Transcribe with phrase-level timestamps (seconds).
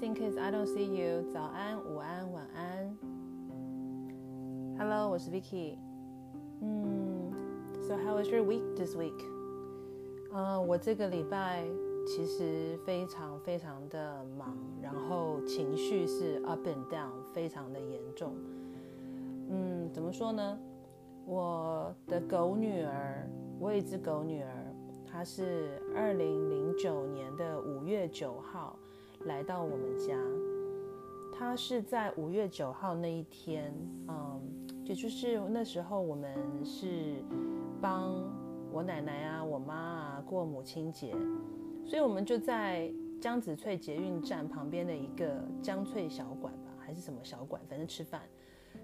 [0.00, 2.96] Missing Kids I Don't See You，早安、午安、晚安。
[4.78, 5.76] Hello，我是 Vicky。
[6.62, 7.30] 嗯
[7.82, 9.12] ，So how was your week this week？
[10.32, 11.66] 呃、我这个礼拜
[12.06, 18.32] 其实非常非常的忙，然后情绪是 up and down，非常的严重。
[19.50, 20.58] 嗯，怎么说呢？
[21.26, 23.28] 我的狗女儿，
[23.58, 24.74] 我有一只狗女儿，
[25.04, 28.78] 她是二零零九年的五月九号。
[29.26, 30.16] 来到我们家，
[31.32, 33.72] 他是在五月九号那一天，
[34.08, 34.40] 嗯，
[34.84, 37.22] 也就是那时候我们是
[37.80, 38.14] 帮
[38.72, 41.14] 我奶奶啊、我妈啊过母亲节，
[41.84, 48.22] 所以我们就在江子翠捷运站旁边的一个江翠小馆吧，还是什么小馆，反正吃饭。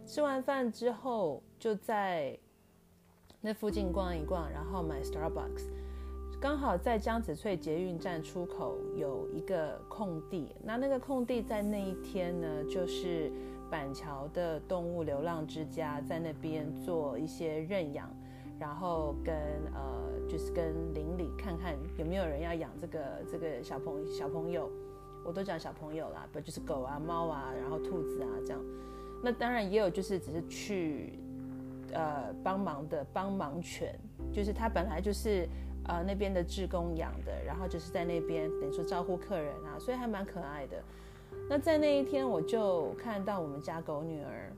[0.05, 2.39] 吃完饭之后，就在
[3.41, 5.71] 那附近逛一逛，然后买 Starbucks。
[6.39, 13.33] 刚好在江子翠捷运站出口有一个空地，那那个空地在那一天呢，就是
[13.71, 18.09] 板桥的动物流浪之家在那边做一些认养，
[18.61, 19.35] 然后跟
[19.75, 23.01] 呃就是跟邻里看看有没有人要养这个
[23.33, 24.71] 这个小朋小朋友，
[25.25, 28.61] 我都讲小朋友啦，不就是狗啊猫啊，然后兔子啊这样，
[29.23, 31.19] 那当然也有就是只是去
[31.93, 33.99] 呃帮忙的帮忙犬，
[34.31, 35.49] 就是他本来就是。
[35.89, 40.83] 呃，那边的志工养的，然后就是在那边等于说招呼客人啊，所以还蛮可爱的。
[41.49, 44.53] 那在那一天，我就看到我们家狗女儿，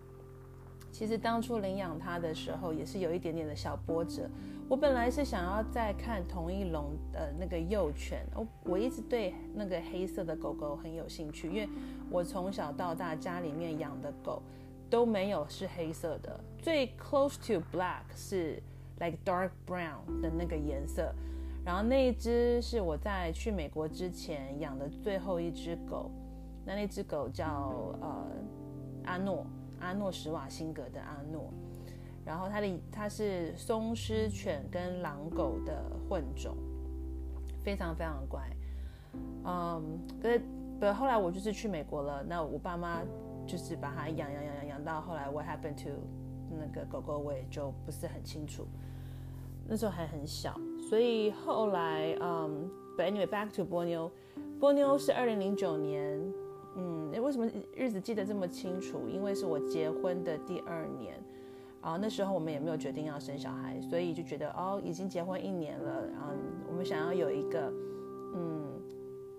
[0.91, 4.29] 其实当初领养她的时候，也是有一点点的小波折。
[4.69, 11.69] 我本来是想要再看同一笼的那个幼犬，我我一直对那个黑色的狗狗很有兴趣，因为
[12.11, 14.43] 我从小到大家里面养的狗
[14.89, 18.63] 都没有是黑色的，最 close to black 是。
[19.01, 21.15] Like dark brown 的那个颜色，
[21.65, 26.11] 然后那一只是我在去美国之前养的最后一只狗，
[26.65, 28.27] 那那只狗叫呃
[29.05, 29.47] 阿诺，
[29.81, 31.53] 阿诺史瓦辛格的阿诺，
[32.25, 36.57] 然后它的它是松狮犬跟狼狗的混种，
[37.63, 38.41] 非常非常乖，
[39.45, 40.41] 嗯，可是
[40.81, 43.03] 不后来我就是去美国了，那我爸妈
[43.47, 45.91] 就是把它养养养养养到后来 what happened to
[46.51, 48.65] 那个狗狗我也就不是很清楚。
[49.67, 54.11] 那时候还很小，所以后来，嗯，But anyway back to 波妞，
[54.59, 56.33] 波妞是二零零九年，
[56.75, 59.09] 嗯，为什么日子记得这么清楚？
[59.09, 61.23] 因为是我结婚的第二年，
[61.83, 66.33] 啊，那时候我们也没有决定要生小孩，所以就觉得哦，已经结婚一年了，然后
[66.67, 67.71] 我们想要有一个，
[68.35, 68.73] 嗯，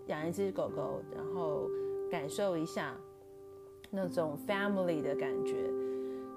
[0.06, 1.68] 养一只狗狗，然后
[2.12, 2.96] 感受一下
[3.90, 5.56] 那种 family 的感觉，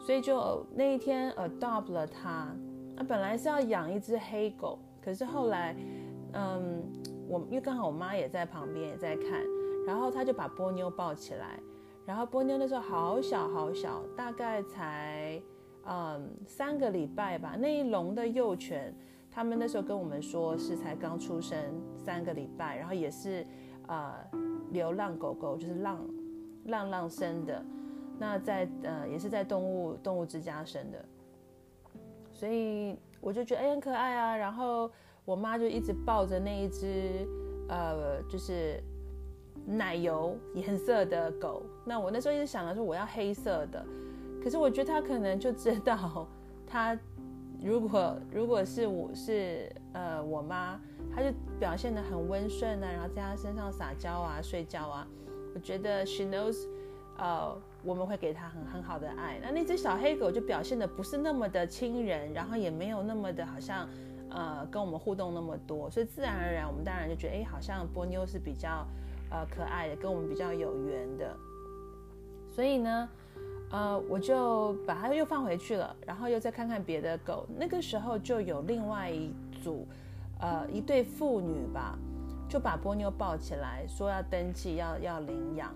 [0.04, 2.54] 所以就那一天 adopt 了它。
[2.96, 5.74] 那本来是要养一只黑狗，可是后来，
[6.32, 6.82] 嗯，
[7.28, 9.40] 我因为刚好我妈也在旁边也在看，
[9.86, 11.58] 然后她就把波妞抱起来，
[12.04, 15.40] 然后波妞那时候好小好小，大概才
[15.86, 17.56] 嗯三个礼拜吧。
[17.58, 18.94] 那一笼的幼犬，
[19.30, 21.58] 他们那时候跟我们说是才刚出生
[21.96, 23.46] 三个礼拜，然后也是
[23.86, 24.12] 呃
[24.70, 25.98] 流浪狗狗，就是浪
[26.66, 27.64] 浪浪生的，
[28.22, 31.04] 那在呃也是在动物动物之家生的。
[32.30, 34.88] 所以我就觉得哎很可爱啊，然后
[35.24, 37.26] 我妈就一直抱着那一只
[37.68, 38.80] 呃就是
[39.66, 41.64] 奶油颜色的狗。
[41.84, 43.84] 那我那时候一直想的是我要黑色的，
[44.40, 46.28] 可是我觉得它可能就知道，
[46.64, 46.96] 它
[47.60, 50.80] 如果如果是我是呃我妈，
[51.12, 51.28] 它就
[51.58, 55.08] 表现得很温顺啊，然后在它身上撒娇啊睡觉啊，
[55.56, 56.68] 我觉得 she knows
[57.18, 57.60] 呃。
[57.84, 59.38] 我们会给他很很好的爱。
[59.42, 63.88] 那那只小黑狗就表现得不是那么的亲人，然后也没有那么的好像，
[64.30, 68.86] 呃，跟我们互动那么多，所以自然而然我们当然就觉得，哎，好像波妞是比较，
[69.30, 71.36] 呃，可爱的，跟我们比较有缘的。
[72.50, 73.08] 所以呢，
[73.70, 77.46] 呃，我就把它又放回去了，然后又再看看别的狗。
[77.58, 79.86] 那个时候就有另外一组，
[80.38, 81.98] 呃，一对父女吧，
[82.48, 85.74] 就把波妞抱起来，说要登记，要要领养。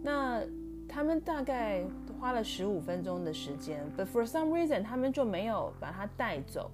[0.00, 0.40] 那
[0.88, 1.84] 他们大概
[2.18, 6.70] 花了十五分钟的时间，but for some reason 他们就没有把它带走。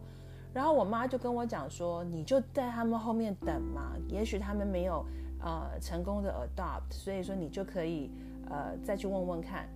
[0.52, 5.04] 然后我妈就跟我讲说：“你就在他们后面等嘛，也许他们没有
[5.40, 8.08] 呃成功的 adopt，所以说你就可以
[8.48, 9.68] 呃再去问问看。”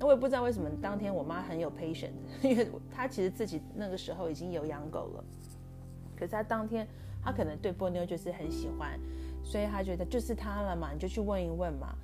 [0.00, 2.10] 我也不知道为什么当天我妈很有 patience，
[2.42, 5.24] 因为她其实自己那个时候已经有养狗了，
[6.16, 6.88] 可是她当天
[7.22, 8.98] 她可能对波妞就是很喜欢，
[9.44, 11.94] 所以她觉得就是她了嘛，你就去问一问嘛。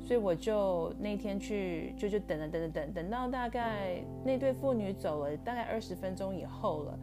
[0.00, 6.98] 所以我就那天去，就就等了等等等，等到大概那对父女走了大概二十分钟以后了，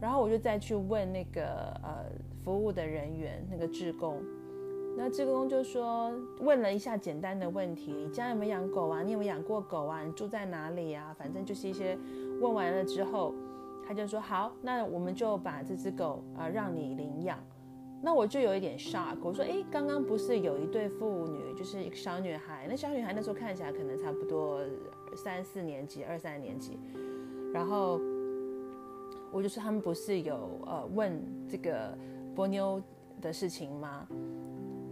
[0.00, 1.44] 然后我就再去问那个
[1.82, 2.04] 呃
[2.44, 4.22] 服务的人员，那个志工，
[4.96, 9.02] 那志工就说，问了一下简单的问题，你家有没有养狗啊？
[9.02, 10.02] 你有没有养过狗啊？
[10.04, 11.14] 你住在哪里啊？
[11.18, 11.98] 反正就是一些
[12.40, 13.34] 问完了之后，
[13.86, 17.38] 他就说好，那我们就把这只狗啊、让你领养。
[18.02, 24.60] 那我就有一点 shock，我说，诶，刚刚不是有一对父女，就是一个小女孩，那小女孩那时候看起来可能差不多
[25.16, 26.78] 三四年级、二三年级，
[27.52, 28.00] 然后
[29.32, 31.96] 我就说他们不是有呃问这个
[32.34, 32.80] 波妞
[33.20, 34.06] 的事情吗？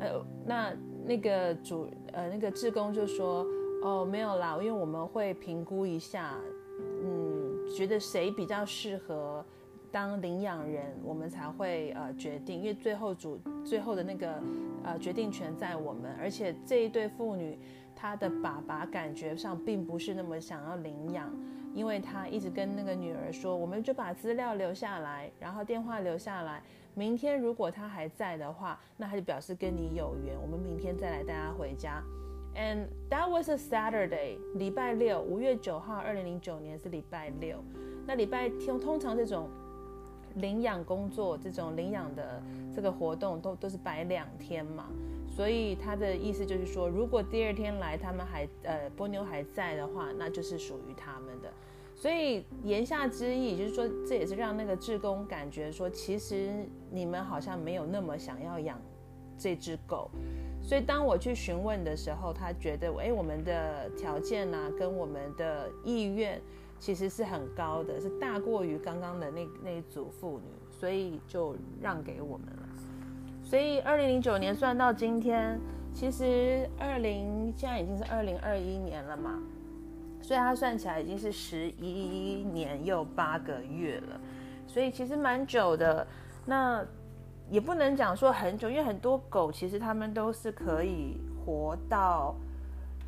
[0.01, 3.47] 呃，那那个主呃那个志工就说，
[3.83, 6.37] 哦，没有啦，因为我们会评估一下，
[6.81, 9.45] 嗯，觉得谁比较适合
[9.95, 14.43] 当领养人，我们才会呃决定，因为最后主最后的那个
[14.83, 17.57] 呃决定权在我们，而且这一对父女，
[17.95, 21.33] 他的爸爸感觉上并不是那么想要领养，
[21.73, 26.61] 因为他一直跟那个女儿说，我们就把资料留下来，然后电话留下来。
[26.97, 30.37] 明天如果他还在的话，那他就表示跟你有缘。
[30.43, 32.03] 我们明天再来带他回家。
[32.57, 37.63] And that was a Saturday，礼拜六，五月九号，二零零九年是礼拜六。
[38.07, 39.49] 那礼拜天通常这种
[40.37, 42.43] 领养工作，这种领养的
[42.75, 44.87] 这个活动都都是摆两天嘛。
[45.27, 51.53] 所以他的意思就是说，如果第二天来他们还呃波妞还在的话，那就是属于他们的。
[51.97, 58.81] 所以言下之意就是说，这也是让那个志工感觉说，其实你们好像没有那么想要养
[59.39, 60.11] 这只狗。
[60.63, 66.41] 所以当我去询问的时候，他觉得，哎，我们的条件啊，跟我们的意愿
[66.85, 72.69] 其实是很高的，是大过于刚刚的那那一组妇女，所以就让给我们了。
[73.43, 75.59] 所以二零零九年算到今天，
[75.95, 79.43] 其实二零现在已经是二零二一年了嘛。
[80.21, 84.21] 所以它算起来已经是十一年又八个月了，
[84.67, 86.07] 所以其实蛮久的。
[86.45, 86.85] 那
[87.49, 91.17] 也不能讲说很久，因为很多狗其实它们都是可以
[91.47, 92.37] 活到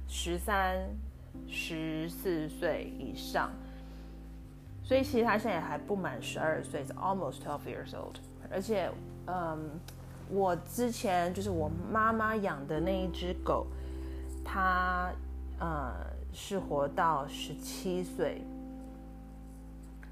[0.08, 0.78] 十三、
[1.46, 3.50] 十四岁以上。
[4.86, 8.16] 所以其实它现在还不满十二岁，是 almost twelve years old。
[8.50, 8.88] 而且，
[9.26, 9.70] 嗯，
[10.30, 13.66] 我之前就是我妈妈养的那一只狗，
[14.44, 15.12] 它，
[15.58, 16.14] 呃。
[16.38, 18.42] 是活到十七岁。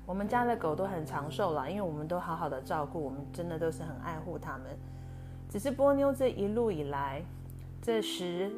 [0.07, 4.75] 我们家的狗都很长寿了，因为我们都好好的照顾，我们真的都是很爱护它们。
[5.51, 7.23] 只是波妞这一路以来，
[7.83, 8.51] 这十，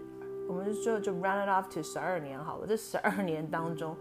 [0.48, 2.68] 我们就就 run it off to 十二年好了。
[2.68, 3.96] 这十二年当中，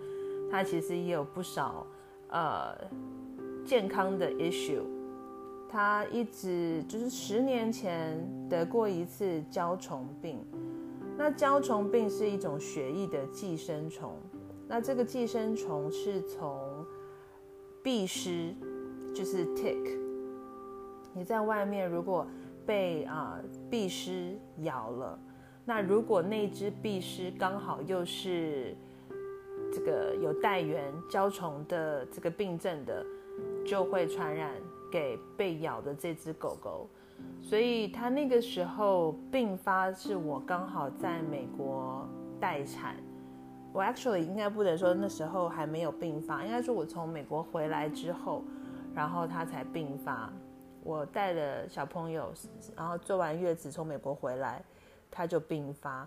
[0.52, 1.88] 它其实也有不少
[2.36, 2.76] 呃
[3.66, 4.84] 健康的 issue。
[5.70, 8.18] 它一直就是十年前
[8.50, 10.40] 得过一次焦虫病。
[11.18, 14.18] 那焦虫病是一种血液的寄生虫，
[14.68, 16.86] 那这个寄生虫是从
[17.82, 18.54] 壁虱，
[19.14, 19.98] 就是 tick，
[21.14, 22.28] 你在外面如果
[22.66, 23.40] 被啊
[23.70, 25.18] 壁虱咬了，
[25.64, 28.76] 那如果那只壁虱刚好又是
[29.76, 33.06] 这个有带原焦虫的这个病症的，
[33.66, 34.54] 就会传染
[34.90, 36.88] 给被咬的这只狗狗。
[37.42, 42.08] 所以他那个时候病发，是我刚好在美国
[42.40, 42.96] 待产。
[43.74, 48.42] 我 actually 应该不能说那时候还没有病发，应该说我从美国回来之后，
[48.94, 50.32] 然后他才病发。
[50.82, 52.32] 我带了小朋友，
[52.78, 54.64] 然后坐完月子从美国回来，
[55.16, 56.06] 他就病发。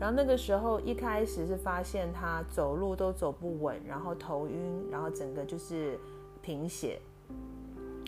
[0.00, 5.96] 然后那个时候一开始是发现他走路都走不稳，然后头晕，然后整个就是
[6.42, 7.00] 贫血。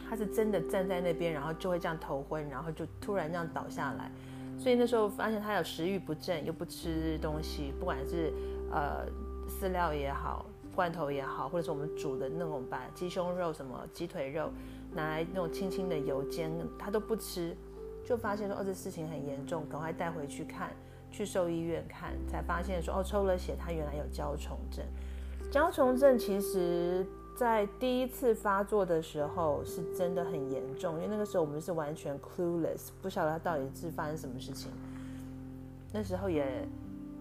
[0.08, 4.10] 他是真的站在那边，然后就会这样头昏，然后就突然这样倒下来。
[4.58, 8.32] 所以那时候发现他有食欲不振，又不吃东西，不管是
[8.72, 9.06] 呃
[9.48, 14.50] 饲料也好，罐头也好，或者是我们煮的那种把鸡胸肉、什么鸡腿肉
[14.92, 17.56] 拿来那种轻轻的油煎，他都不吃。
[18.10, 20.70] 就发现说哦，这事情很严重，赶快带回去看，
[21.12, 24.84] 去兽医院看，才发现说哦，抽了血，他原来有焦虫症。
[25.52, 27.06] 焦虫症其实。
[27.36, 34.70] 在第一次发作的时候是真的很严重，因为那个时候我们是完全 clueless，不晓得他到底是发生什么事情。
[35.90, 36.44] 那时候也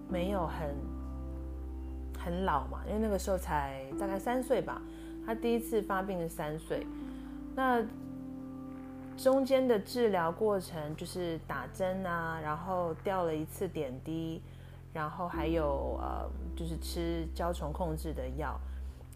[0.09, 0.75] 没有很
[2.21, 4.81] 很老嘛，因为那个时候才大概三岁吧。
[5.25, 6.85] 他第一次发病是三岁，
[7.55, 7.81] 那
[9.21, 14.41] 中间的治疗过程就是打针啊，然后吊了一次点滴，
[14.93, 18.57] 然后还有呃就是吃胶虫控制的药。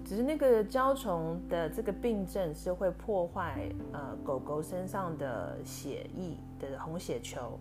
[0.03, 7.57] 只是那个胶虫的这个病症是会破坏呃狗狗身上的血液的红血球，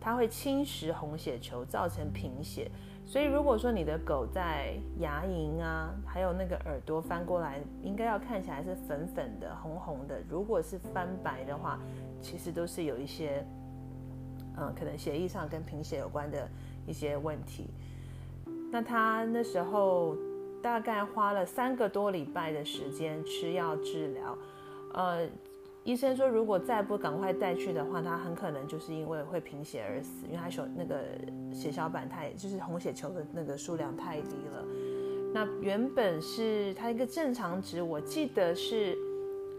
[0.00, 2.70] 它会侵蚀红血球，造成贫血。
[3.06, 10.20] 所以如果说你的狗在牙龈啊，还有那个耳朵翻过来，应该要看起来是粉粉的、红红的。
[10.28, 11.78] 如果是翻白的话，
[12.20, 13.46] 其实都是有一些
[14.56, 16.48] 嗯，可能血液上跟贫血有关的
[16.86, 17.68] 一些问题。
[18.72, 20.16] 那他那时候
[20.62, 24.36] 大概花了三个多礼拜的时间吃药治疗，
[24.94, 25.28] 呃，
[25.84, 31.04] 医生说如果再不赶快带去的话，他很可能就是因为会贫血而死，因为他血那个
[31.52, 34.64] 血小板太，就是红血球的那个数量太低了。
[35.32, 38.96] 那原本是他一个正常值，我记得是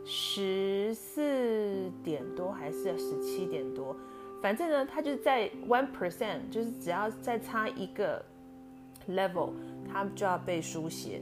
[0.04, 3.96] 十四点多还是十七点多，
[4.42, 8.22] 反正呢，他就在 one percent，就是只要再差一个。
[9.08, 9.52] level，
[9.88, 11.22] 它就要被输血。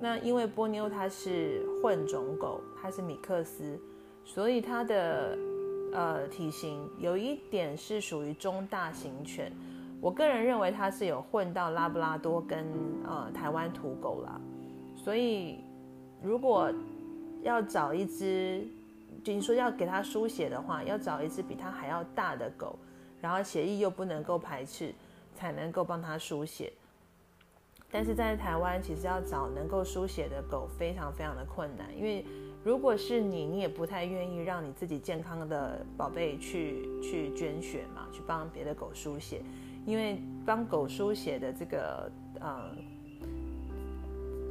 [0.00, 3.78] 那因为波妞它是混种狗，它是米克斯，
[4.32, 5.36] 所以它的
[5.92, 9.52] 呃体型有一点是属于中大型犬。
[10.00, 12.64] 我个人认为它是有混到拉布拉多跟
[13.04, 14.40] 呃台湾土狗啦。
[14.94, 15.58] 所以
[16.22, 16.72] 如果
[17.42, 18.64] 要找一只，
[19.24, 22.78] 就你说要给它输血的话，要找一只比它还要大的狗，
[23.20, 24.94] 然后血液又不能够排斥，
[25.34, 26.72] 才能够帮它输血。
[27.90, 32.24] 但是在台湾，其实要找能够输血的狗非常非常的困难，因为
[32.62, 39.40] 如果是你，你也不太愿意让你自己健康的宝贝去去捐血嘛，去帮别的狗输血，
[39.86, 42.70] 因为帮狗输血的这个呃，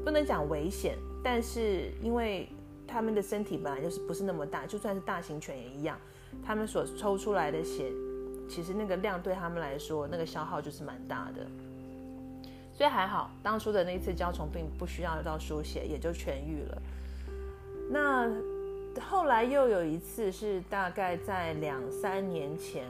[0.03, 2.49] 不能讲危险，但是因为
[2.87, 5.95] 他们的身体本来就是不是那么大，就算是大型犬也一样，
[6.43, 7.91] 他们所抽出来的血，
[8.49, 11.45] 其实那个量对他们来说，那个消耗就是蛮大的。
[12.73, 16.81] 所以还好，当初的那一次焦虫病不需要到输血，也就痊愈了。
[17.89, 18.29] 那
[19.01, 22.85] 后来又有一次是大概在两三年前，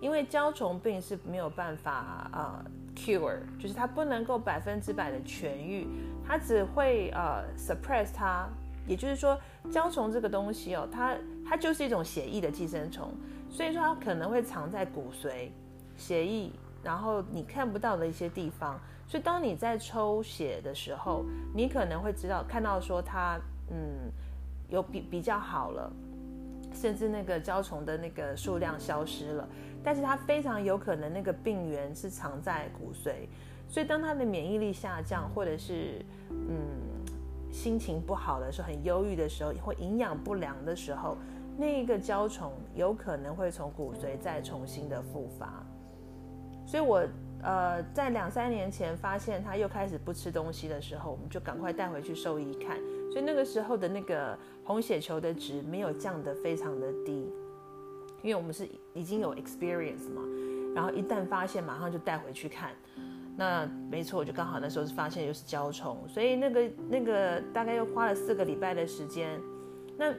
[0.00, 5.86] 因为焦虫病是没有办法呃 cure，就是它不能够百分之百的痊愈，
[6.26, 8.48] 它只会呃 suppress 它。
[8.86, 9.40] 也就是说，
[9.72, 11.16] 焦虫这个东西哦，它
[11.48, 13.10] 它就是一种血液的寄生虫，
[13.50, 15.48] 所以说它可能会藏在骨髓、
[15.96, 16.50] 血液，
[16.82, 18.78] 然后你看不到的一些地方。
[19.08, 24.12] 所以，当你在抽血的时候，你可能会知道看到说它，嗯，
[24.68, 25.92] 有比比较好了，
[26.72, 29.48] 甚至那个胶虫的那个数量消失了，
[29.82, 33.28] 但是它非常有可能那个病源是藏在骨髓。
[33.68, 36.58] 所以，当它的免疫力下降，或者是嗯
[37.50, 41.16] 心情不好的时候，很忧郁的时候，或营养不良的时候，
[41.56, 45.64] 那一个胶虫有可能会从骨髓再重新的复发。
[46.66, 47.06] 所以我。
[47.46, 52.78] 呃，在两三年前发现他又开始不吃东西的时候，我们就赶快带回去兽医看。
[53.12, 57.30] 所以那个时候的那个红血球的值没有降得非常的低，
[58.22, 60.22] 因为我们是已经有 experience 嘛。
[60.74, 62.70] 然后一旦发现，马上就带回去看。
[63.36, 69.40] 那没错，我就刚好那时候是发现又是焦虫，所以那个那个大概又花了四个礼拜的时间。
[69.96, 70.14] 那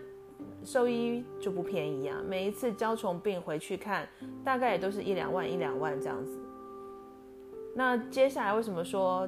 [0.64, 4.08] 兽医就不便宜啊，每一次焦虫病回去看，
[4.44, 6.40] 大概也都是一两万一两万这样子。
[7.74, 9.28] 那接下来为什么说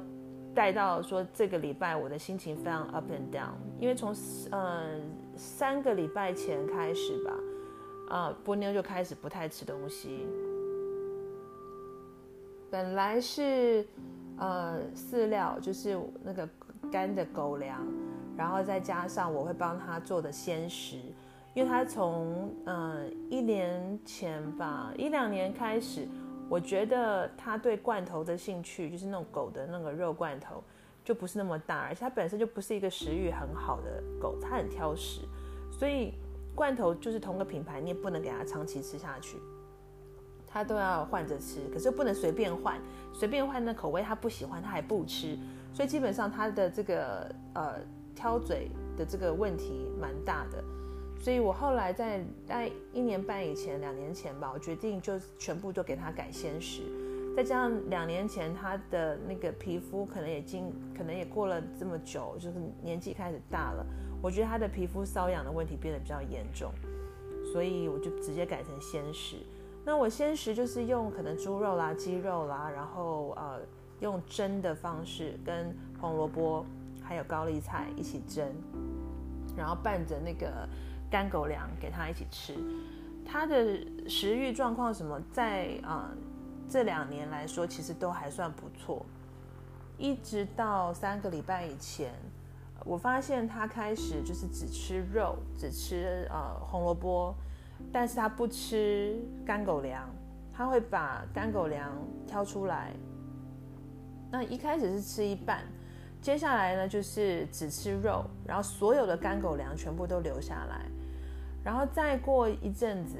[0.58, 3.52] 带到说这个礼拜我的心情非常 up and down？
[3.80, 4.12] 因为从
[4.50, 7.34] 嗯三个礼拜前开始吧，
[8.10, 10.26] 啊波妞就开始不太吃东西。
[12.72, 13.86] 本来是
[14.40, 16.50] 呃饲料，就是那个
[16.92, 17.86] 干的狗粮，
[18.36, 20.98] 然后再加上我会帮他做的鲜食，
[21.54, 26.08] 因为他从嗯一年前吧一两年开始。
[26.50, 30.64] 我觉得他对罐头的兴趣，就是那种狗的那个肉罐头，
[31.04, 35.22] 就不是那么大，而且它本身就不是一个食欲很好的狗，它很挑食，
[35.72, 36.14] 所以
[36.56, 39.38] 罐头就是同个品牌，你也不能给它长期吃下去，
[40.48, 42.80] 它都要换着吃，可是又不能随便换，
[43.14, 45.38] 随便换那口味它不喜欢，它还不吃，
[45.74, 47.80] 所以基本上它的这个呃
[48.16, 50.64] 挑嘴的这个问题蛮大的。
[51.20, 56.84] 所以我后来在大概一年半以前、两年前吧，我决定就全部都给他改鲜食。
[57.36, 63.86] 再加上两年前他的那个皮肤可能已经可能也过了这么久，就是年纪开始大了，
[64.22, 66.72] 我觉得他的皮肤瘙痒的问题变得比较严重，
[67.52, 69.36] 所以我就直接改成鲜食。
[69.84, 73.60] 那我鲜食就是用可能猪肉啦、鸡肉啦，然后呃
[74.00, 76.66] 用蒸的方式跟红萝卜
[77.02, 78.48] 还有高丽菜一起蒸，
[79.58, 80.68] 然后拌着那个。
[81.10, 82.56] 干狗粮给他一起吃，
[83.26, 86.12] 他的食欲状况什么，在啊、
[86.70, 89.06] 这两年来说，其实都还算不错。
[89.98, 92.14] 一直到三个礼拜以前，
[92.86, 97.34] 我发现他开始就是只吃肉，只吃呃红萝卜，
[97.92, 100.08] 但是他不吃干狗粮，
[100.54, 101.92] 他会把干狗粮
[102.28, 102.92] 挑出来。
[104.30, 105.64] 那一开始是吃一半。
[106.20, 110.86] 接下来呢，就是只吃肉，然后所有的干狗粮全部都留下来，
[111.68, 113.18] 然后再过一阵子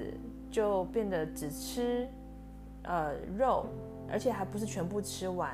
[0.50, 2.08] 就变得只吃
[2.84, 3.66] 呃肉，
[4.10, 5.54] 而且还不是全部吃完，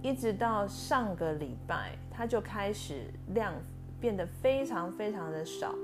[0.00, 3.52] 一直到上个礼拜，他就开始量
[4.00, 5.74] 变得非常非常的少。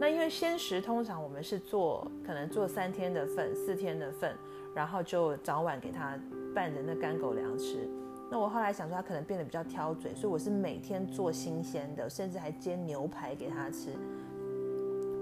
[0.00, 4.34] 那因为鲜食通常我们是做可能做三天的份、四天的份，
[4.74, 6.18] 然后就早晚给他
[6.54, 7.86] 拌着那干狗粮吃。
[8.30, 13.90] 那我后来想说他可能变得比较挑嘴，所以我是每天做新鲜的，甚至还煎牛排给他吃。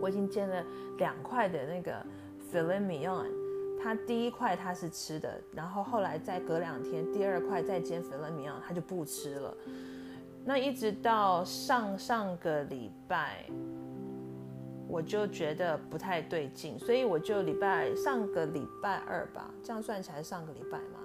[0.02, 0.64] 我已经煎了
[0.98, 2.04] 两块的那个
[2.52, 3.28] filet mignon，
[3.80, 9.56] 他第一块他是吃的，然后后来再隔两天，第二块再煎 filet mignon，他就不吃了。
[10.44, 13.46] 那一直到上上个礼拜，
[14.88, 20.98] 我就觉得不太对劲，所以我就礼拜上个礼拜二吧，这样算起来上个礼拜嘛。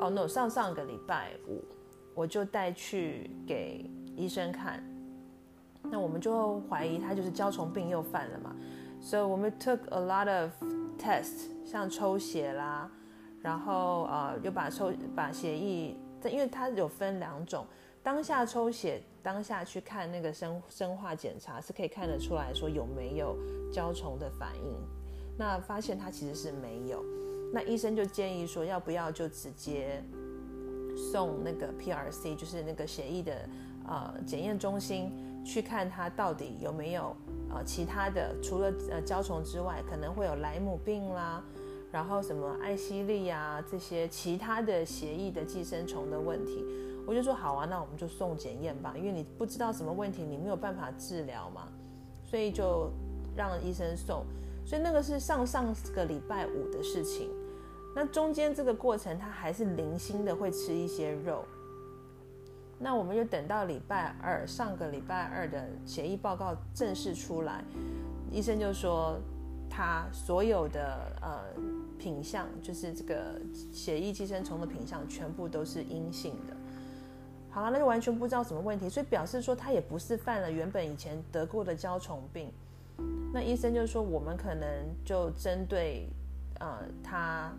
[0.00, 1.62] 哦、，no，上上个礼拜五，
[2.12, 4.82] 我就带去给医生看。
[5.84, 8.54] 那我们就怀疑他就是焦虫病又犯了嘛，
[9.00, 10.50] 所以我们 took a lot of
[10.98, 12.90] test，像抽血啦，
[13.40, 15.96] 然后呃又把抽把血液，
[16.30, 17.66] 因为它有分两种，
[18.02, 23.36] 当下抽血，当下去看那个生生化检查是可以看得出来说有没有
[23.72, 24.76] 焦虫的反应，
[25.38, 27.02] 那发现他其实是没有，
[27.52, 30.04] 那医生就建议说要不要就直接
[31.10, 33.48] 送那个 PRC，就是那个血液的
[33.88, 35.10] 呃检验中心。
[35.44, 37.16] 去看他到底有没有
[37.50, 41.42] 呃其他的，除了呃焦虫之外，可能会有莱姆病啦，
[41.90, 46.64] 然后什么艾希利啊这些其他的协议的寄生虫的问题。
[47.06, 51.66] 我就说好啊，那我们就送检验吧，因为你不知道什么问题，你没有办法治疗嘛，
[52.24, 52.90] 所以就
[53.34, 54.24] 让医生送。
[54.64, 57.28] 所以那个是上上个礼拜五的事情，
[57.96, 61.44] 那中间这个过程他还是零星的会吃一些肉。
[62.82, 67.62] 那我们就等到礼拜二，上个礼拜二的协议报告正式出来，
[68.32, 69.18] 医生就说
[69.68, 71.42] 他所有的呃
[71.98, 73.38] 品相，就是这个
[73.70, 76.56] 血液寄生虫的品相，全部都是阴性的。
[77.50, 82.50] 好了，那就完全不知道什么问题，所以表示说他也不是犯了原本以前得过的焦虫病。
[83.30, 84.66] 那医生就说我们可能
[85.04, 86.08] 就针对
[86.60, 87.52] 呃他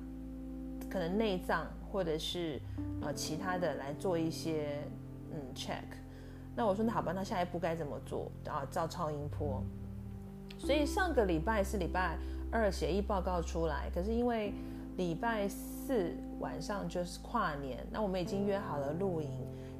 [0.89, 2.59] 可能内脏或者是
[3.01, 4.81] 呃其他的来做一些。
[5.31, 5.83] 嗯，check。
[6.55, 8.29] 那我说那好吧，那下一步该怎么做？
[8.43, 9.63] 然后照超音波。
[10.57, 12.17] 所以上个礼拜是礼拜
[12.51, 14.53] 二协议报告出来，可是因为
[14.97, 19.29] 礼拜四晚上就是跨年，那我们已经约好了露营，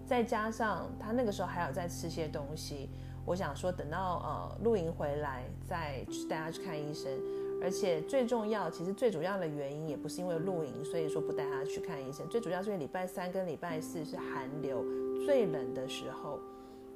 [0.06, 2.90] 再加上他那个时候还有在吃些东西，
[3.26, 7.12] 我想说等到呃露营回来再带他去看医生。
[7.64, 12.28] 而且最重要，其实最主要的原因也不是因为露营，所以说不带他去看医生。
[12.28, 14.84] 最主要是因为礼拜三跟礼拜四是寒流。
[15.26, 16.40] 最冷的时候，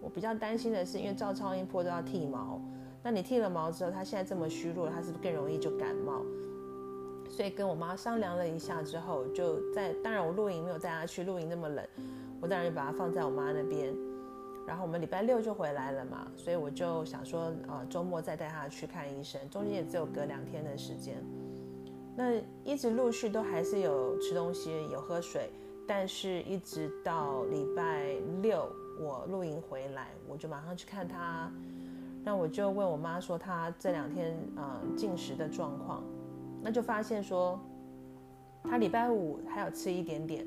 [0.01, 2.60] 我比较担心的是，因为照超音波都要剃毛，
[3.04, 6.25] 那你剃了毛之后，他现在这么虚弱，他是不是更容易就感冒？
[7.30, 11.86] 所以跟我妈商量了一下之后，就在当然我露营没有带他去露营那么冷，
[12.41, 13.95] 我当然就把他放在我妈那边。
[14.67, 21.23] 然后我们礼拜六就回来了嘛，所以我就想说，呃，周末再带他去看医生，中间也只有隔两天的时间。
[22.15, 25.49] 那一直陆续都还是有吃东西，有喝水。
[25.88, 28.67] 但是，一直到礼拜六
[28.99, 31.51] 我露营回来，我就马上去看他。
[32.23, 36.04] 那我就问我妈说，他这两天呃进食的状况，
[36.60, 37.60] 那就发现说，
[38.63, 40.43] 他礼拜五还有吃一点点，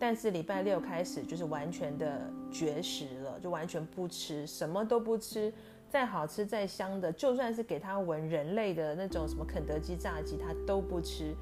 [0.00, 5.52] 但是礼拜六开始就是完全的绝食了，就完全不吃，什么都不吃，
[5.90, 11.34] 再好吃再香的，就算是给他闻人类的那种什么肯德基炸鸡，他都不吃。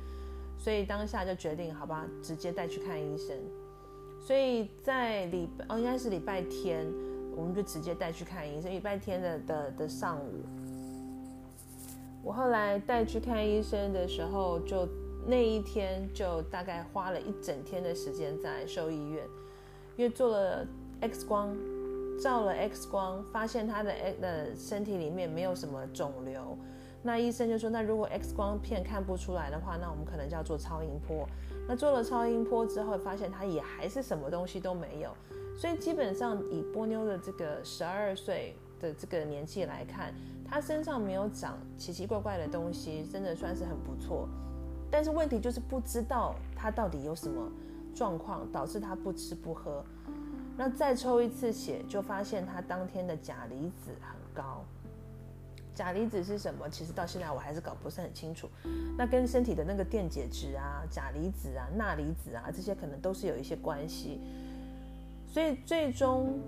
[0.59, 3.39] 所以当下就决定，好吧，直接带去看医生。
[4.21, 6.85] 所以在礼拜哦，应该是礼拜天，
[7.37, 8.69] 我们就直接带去看医生。
[8.69, 10.45] 礼拜天的的的上午，
[12.25, 14.89] 我后来带去看医生的时候，就
[15.29, 19.23] 那一天就大概花了一整天的时间在兽医院，
[19.95, 20.67] 因为做了
[21.03, 21.55] X 光，
[22.19, 26.57] 照了 X 光，发现他的身体里面没有什么肿瘤。
[27.03, 31.29] 那医生就说，那如果 X 光片看不出来的话，那我们可能就要做超音波。
[31.69, 35.15] 那做了超音波之后，发现他也还是什么东西都没有。
[35.59, 40.15] 所以基本上以波妞的这个十二岁的这个年纪来看，
[40.49, 44.27] 他身上没有长奇奇怪怪的东西，真的算是很不错。
[44.91, 47.51] 但是问题就是不知道他到底有什么
[47.95, 49.85] 状况导致他不吃不喝。
[50.57, 54.65] 那再抽一次血，就发现他当天的钾离子很高。
[55.75, 56.69] 钾离子是什么？
[56.69, 58.49] 其实到现在我还是搞不是很清楚。
[58.97, 64.21] 那跟身体的那个电解质啊、钾离子啊、钠离子啊这些可能都是有一些关系。
[65.29, 66.41] 所以最终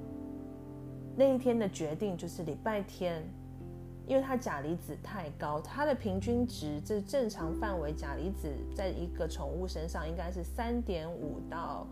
[1.15, 3.23] 那一天的决定就是礼拜天
[4.11, 11.87] 因为他钾离子太高，他的平均值这正常范围，钾离子在一个宠物身上应该是三点五到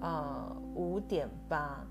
[0.00, 1.84] 呃五点八，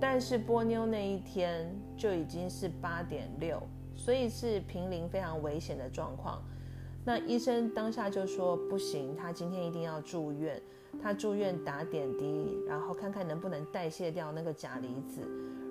[0.00, 3.62] 但是波妞那一天就已经是八点六，
[3.94, 6.42] 所以是濒临非常危险的状况。
[7.04, 10.60] 那医生当下就说不行，他今天一定要住院，
[11.00, 15.22] 他住院打点滴，然后看看能不能代谢掉那个钾离子。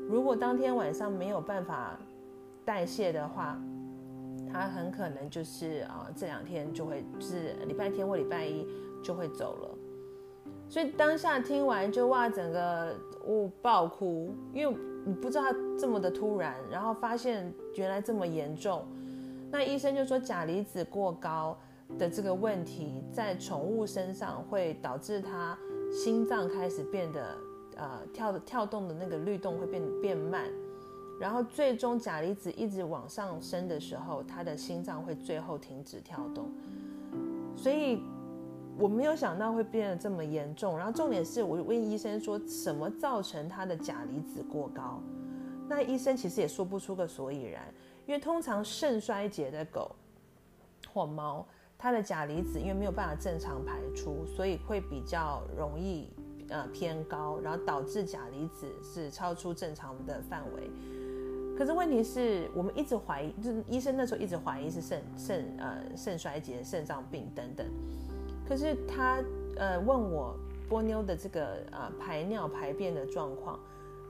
[0.08, 2.00] 如果当天晚上没有办法，
[2.68, 3.58] 代谢的话，
[4.52, 8.68] 他很可能就是啊、这两天就会、是礼拜天或礼拜一
[9.02, 9.70] 就会走了。
[10.68, 12.94] 所以当下听完就哇，整个
[13.26, 15.46] 呜爆哭，因为你不知道
[15.80, 18.86] 这么的突然，然后发现原来这么严重。
[19.50, 21.58] 那医生就说钾离子过高
[21.98, 25.58] 的这个问题，在宠物身上会导致它
[25.90, 27.38] 心脏开始变得
[27.78, 30.44] 呃跳跳动的那个律动会变变慢。
[31.20, 36.50] 然后最终钾离子一直往上升的时候，他的心脏会最后停止跳动。
[37.56, 38.02] 所以
[38.78, 40.78] 我没有想到会变得这么严重。
[40.78, 45.02] 然后重点是我问医生说，什么造成他的钾离子过高？
[45.68, 47.64] 那医生其实也说不出个所以然。
[48.06, 49.94] 因为通常肾衰竭的狗
[50.94, 51.46] 或猫，
[51.78, 56.08] 它的钾离子因为没有办法正常排出，所以会比较容易
[56.48, 60.70] 呃偏高，然后导致钾离子是超出正常的范围。
[61.58, 67.66] 可是问题是我们一直怀疑，就是医生那时候一直怀疑是肾肾呃肾衰竭、肾脏病等等。
[68.48, 69.18] 可是他
[69.58, 70.38] 呃问我
[70.70, 73.60] 波妞的这个呃排尿排便的状况，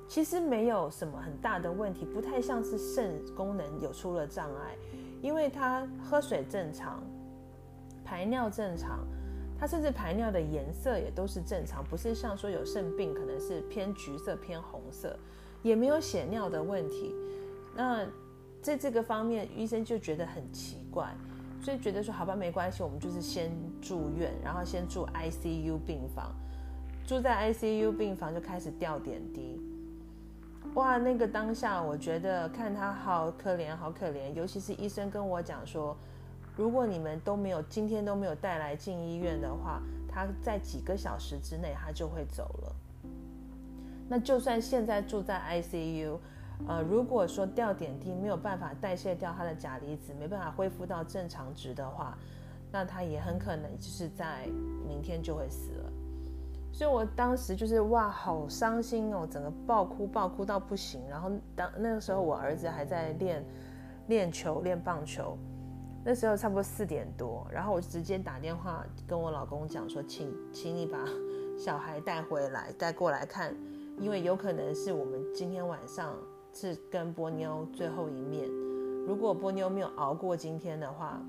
[0.09, 4.75] 其实没有什么很大的问题，不太像是肾功能有出了障碍，
[5.21, 7.01] 因为他喝水正常，
[8.03, 8.99] 排尿正常，
[9.57, 15.17] 他甚至排尿的颜色也都是正常，不是像说有肾病可能是偏橘色偏红色，
[15.63, 17.15] 也没有血尿的问题。
[17.77, 18.03] 那
[18.59, 21.15] 在这个方面，医生就觉得很奇怪，
[21.61, 26.33] 所以觉得说好吧，没关系，我们就是先住院，然后先住 ICU 病房，
[27.05, 29.61] 住在 ICU 病房就开始吊点滴。
[30.73, 35.95] 哇，那个当下我觉得看他好可怜，好可怜，尤其是医生跟我讲说，
[36.55, 42.75] 如果你们都没有今天都没有带来进医院的话，他在几个小时之内他就会走了。
[44.09, 46.17] 那就算现在住在 ICU。
[46.65, 52.17] 呃，如果说吊点滴没有办法代谢掉他的钾离子，没办法恢复到正常值的话，
[52.71, 54.47] 那他也很可能就是在
[54.87, 55.91] 明天就会死了。
[56.73, 61.01] 所以我当时就是哇，好伤心哦，整个爆哭爆哭到不行。
[61.07, 63.45] 然后当那个时候我儿子还在练
[64.07, 65.37] 练球练棒球，
[66.03, 70.99] 那时候差不多四点多，然后我直接打电话跟我老公讲说，请请你把
[71.57, 73.55] 小孩带回来带过来看，
[73.99, 76.13] 因为有可能是我们今天晚上。
[76.59, 78.49] 是跟波妞最后一面，
[79.05, 81.21] 如果波妞没有熬过今天的话，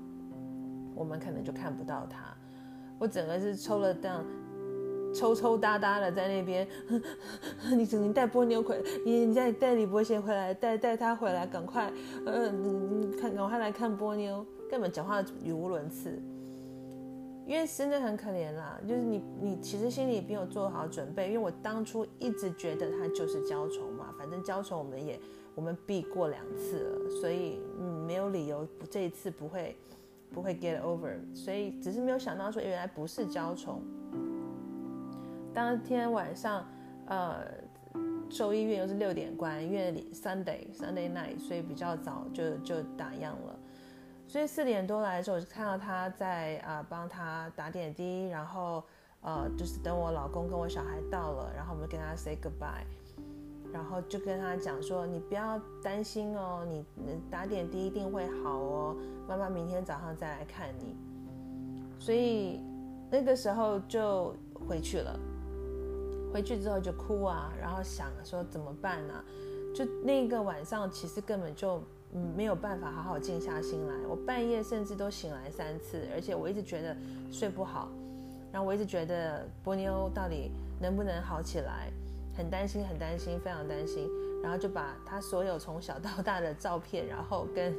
[0.95, 2.35] 我们可能就看不到他。
[2.97, 4.25] 我整个是抽了档，
[5.13, 6.67] 抽抽搭搭的在那边。
[7.77, 11.93] 你只能带波妞回，你你再带李伯贤回来，带带他回来，赶快，
[12.25, 16.19] 嗯，看赶快来看波妞，根本讲话语无伦次。
[17.45, 23.88] 因为真的很可怜啦，就是你你其实心里没有做好准备，因为我当初一直觉得他就是焦虫嘛，
[24.19, 25.19] 反正焦虫我们也
[25.55, 29.75] 我们避过两次了，所以嗯没有理由这一次不会
[30.31, 33.81] 不会 get over，所以只是没有想到说原来不是焦虫。
[35.53, 36.63] 当天晚上
[37.07, 37.43] 呃
[38.29, 43.59] 兽医院又是六点关，因为 Sunday Sunday night，所以比较早就就打烊了。
[44.27, 48.83] 所以四点多来的时候，我就看到他在啊帮他打点滴，然后
[49.21, 52.85] 呃就是等我老公跟我小孩到了，然后我们跟他 say goodbye，
[53.71, 56.83] 然后就跟他讲说，你不要担心哦，你
[57.29, 58.95] 打点滴一定会好哦，
[59.27, 60.95] 妈妈明天早上再来看你。
[61.99, 62.61] 所以
[63.09, 64.35] 那个时候就
[64.67, 65.19] 回去了，
[66.33, 69.13] 回去之后就哭啊，然后想说怎么办呢？
[69.75, 71.81] 就那个晚上其实根本就。
[72.35, 73.93] 没有办法好好静下心来。
[74.07, 76.97] 我半夜甚至都醒来三次，而且我一直觉得
[77.29, 77.87] 睡不好。
[78.51, 80.49] 然后我一直觉得波妞到底
[80.81, 81.91] 能不能好起来，
[82.39, 84.09] 很担心，很担心，非常担心。
[84.41, 87.75] 然后就把他所有从小到大的照片，然后跟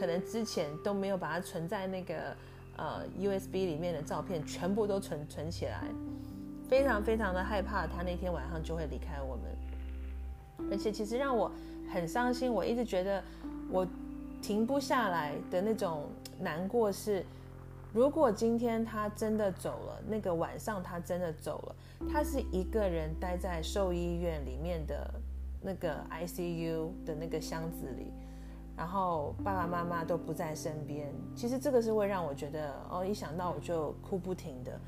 [0.00, 2.34] 可能之前都没有把它存在那个
[2.78, 5.84] 呃 USB 里面的照片，全部都存存起来。
[6.66, 10.70] 非常非常的害怕他那天晚上就会离开我们。
[10.70, 11.52] 而且其实让我
[11.92, 13.22] 很伤心，我一直觉得。
[13.70, 13.86] 我
[14.40, 17.22] 停不下来的那种难过是，
[17.92, 21.76] 如果今天他真的走了，那个晚上他真的走了，
[22.10, 25.10] 他是一个人待在兽医院里面的
[25.62, 28.12] 那个 ICU 的那个箱子里，
[28.76, 34.78] 然后爸爸妈妈都不在身边，其实这个是会让我觉得哦，一想到我就哭不停的。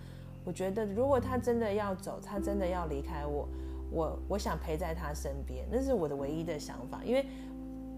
[0.45, 3.49] 我觉得如果他真的要走，他真的要离开我，
[3.91, 7.27] 我我想陪在他身边，那是我的唯一的想法，因为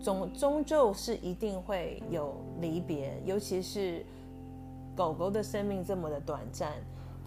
[0.03, 4.05] 终终究是一定会有离别，尤其是
[4.97, 6.73] 狗狗的生命这么的短暂，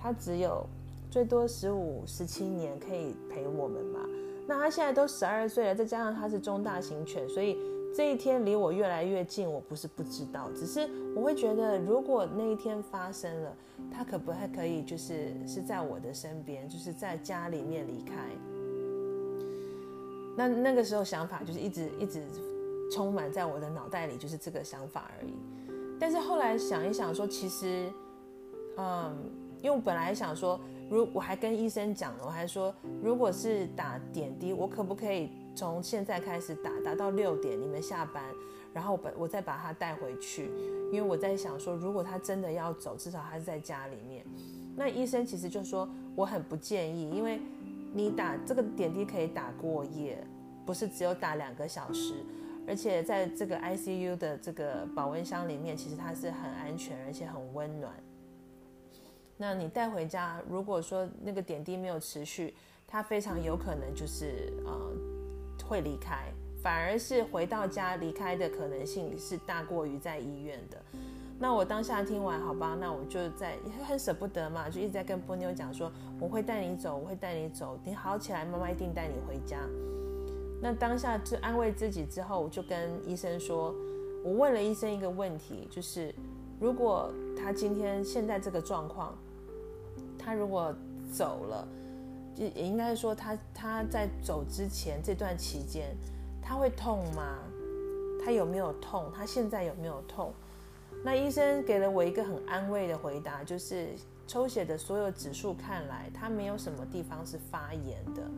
[0.01, 0.65] 它只有
[1.09, 3.99] 最多十五、十七年可以陪我们嘛。
[4.47, 7.57] 那它现在都十二岁了，再加上它是中大型犬，所以。
[7.97, 13.55] 这一天离我越来越近，我不是不知道，只是我会觉得，如果那一天发生了，
[13.89, 18.13] 他可不还可以，就是是在我的身边，就是在家里面离开。
[20.35, 22.21] 那那个时候想法就是一直一直
[22.91, 25.31] 充满在我的脑袋里，就是这个想法而已。
[25.99, 27.91] 但是后来想一想，说其实，
[28.77, 29.15] 嗯，
[29.61, 35.29] 因为我本来想说，如我还跟医生讲了，我还说，如果是打点滴，我可不可以？
[35.55, 38.21] 从现在开始打，打到六点，你们下班，
[38.73, 40.51] 然后我我再把他带回去，
[40.91, 44.25] 因为我在想说，如果他真的要走，至少他是在家里面。
[44.75, 47.39] 那医生其实就说我很不建议，因为
[47.93, 50.21] 你打这个点滴可以打过夜，
[50.65, 52.15] 不是只有打两个小时，
[52.67, 57.93] 而且在这个 ICU 的这个保温箱里面，其实它是很安全而且很温暖。
[59.37, 62.53] 那你带回家，如果说那个点滴没有持续，
[62.87, 64.91] 它非常有可能就是呃。
[65.67, 70.77] 会离开，反而是回到家离开的可能性是大过于在医院的。
[71.39, 79.57] 那我当下听完，好吧，那我就在很舍不得嘛，就一直在跟波妞讲说，我会带你走，我会带你走，你好起来，妈妈一定带你回家。
[80.61, 83.73] 那当下就安慰自己之后，我就跟医生说，
[84.23, 86.13] 我问了医生一个问题，就是
[86.59, 89.15] 如果他今天现在这个状况，
[90.17, 90.73] 他如果
[91.11, 91.67] 走了。
[92.37, 95.95] 也也应该说他，他他在走之前这段期间，
[96.41, 97.39] 他会痛吗？
[98.21, 99.09] 他有没有痛？
[99.15, 100.33] 他现在有没有痛？
[101.01, 103.87] 那医生给了我一个很安慰的回答，就是
[104.27, 108.29] 抽血的所有指数看来，他没有什么地方是发炎的，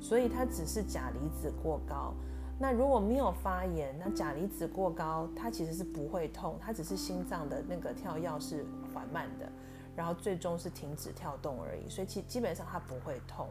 [0.00, 2.14] 所以他只是钾离子过高。
[2.58, 9.46] 那如果没有发炎，那钾离子过高，它其实是不会痛，它只是心脏的那个跳跃是缓慢的。
[9.94, 13.48] 然后最终是停止跳动而已，所以其基本上它不会痛。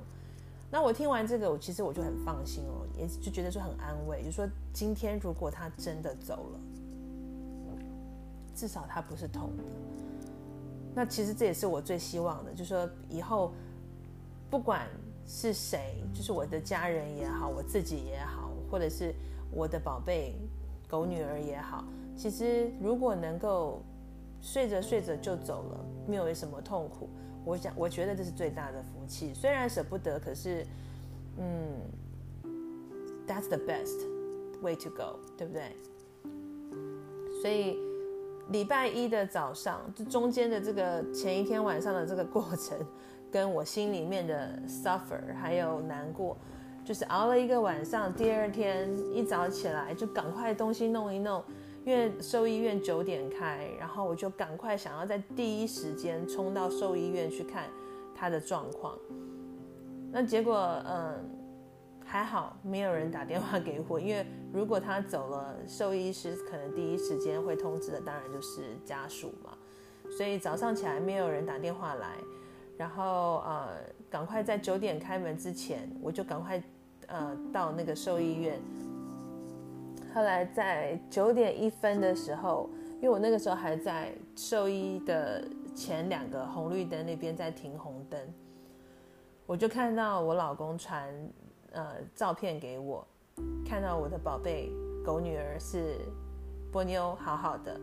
[0.69, 6.59] 那我听完这个，我其实我就很放心哦，也就觉得说很安慰，就说今天如果他真的走了，
[8.53, 9.63] 至少他不是痛的。
[10.93, 13.51] 那其实这也是我最希望的，就说以后
[14.49, 14.87] 不管
[15.25, 19.13] 是谁，就是我的家人也好，我自己也好，或者是
[19.51, 20.35] 我的宝贝
[20.87, 21.83] 狗女儿也好，
[22.15, 23.81] 其实如果能够。
[24.41, 27.09] 睡着睡着就走了，没有什么痛苦。
[27.43, 29.33] 我想，我觉得这是最大的福气。
[29.33, 30.63] 虽然舍不得，可是，
[31.37, 31.81] 嗯
[33.27, 34.05] ，That's the best
[34.61, 35.75] way to go，对不对？
[37.41, 37.79] 所以
[38.49, 42.77] 礼拜一的早上，这中间的这个前一天晚上的这个过程，
[43.35, 46.37] 跟我心里面的 suffer 还有难过，
[46.85, 51.43] 就是熬了一个晚上，第二天一早起来就赶快东西弄一弄。
[51.83, 57.65] 因为兽医院九点开，然后我就赶快想要在第一时间冲到兽医院去看
[58.15, 58.97] 他的状况。
[60.13, 61.29] 那结果，嗯，
[62.05, 69.51] 还好没有人打电话给我，因为如果他走了，兽医师可能第一时间会通知的，当然就是家属嘛。
[70.17, 72.15] 所以早上起来没有人打电话来，
[72.77, 73.69] 然后呃，
[74.09, 76.61] 赶快在九点开门之前，我就赶快
[77.07, 78.59] 呃到那个兽医院。
[80.13, 88.19] 后来在九点一分的时候，因为我那个时候还在兽医的前两个红绿灯那边在停红灯，
[89.45, 91.13] 我就看到我老公传
[91.73, 93.05] 呃照片给我，
[93.65, 94.71] 看到我的宝贝
[95.03, 95.97] 狗女儿是
[96.71, 97.77] 波妞，好好的，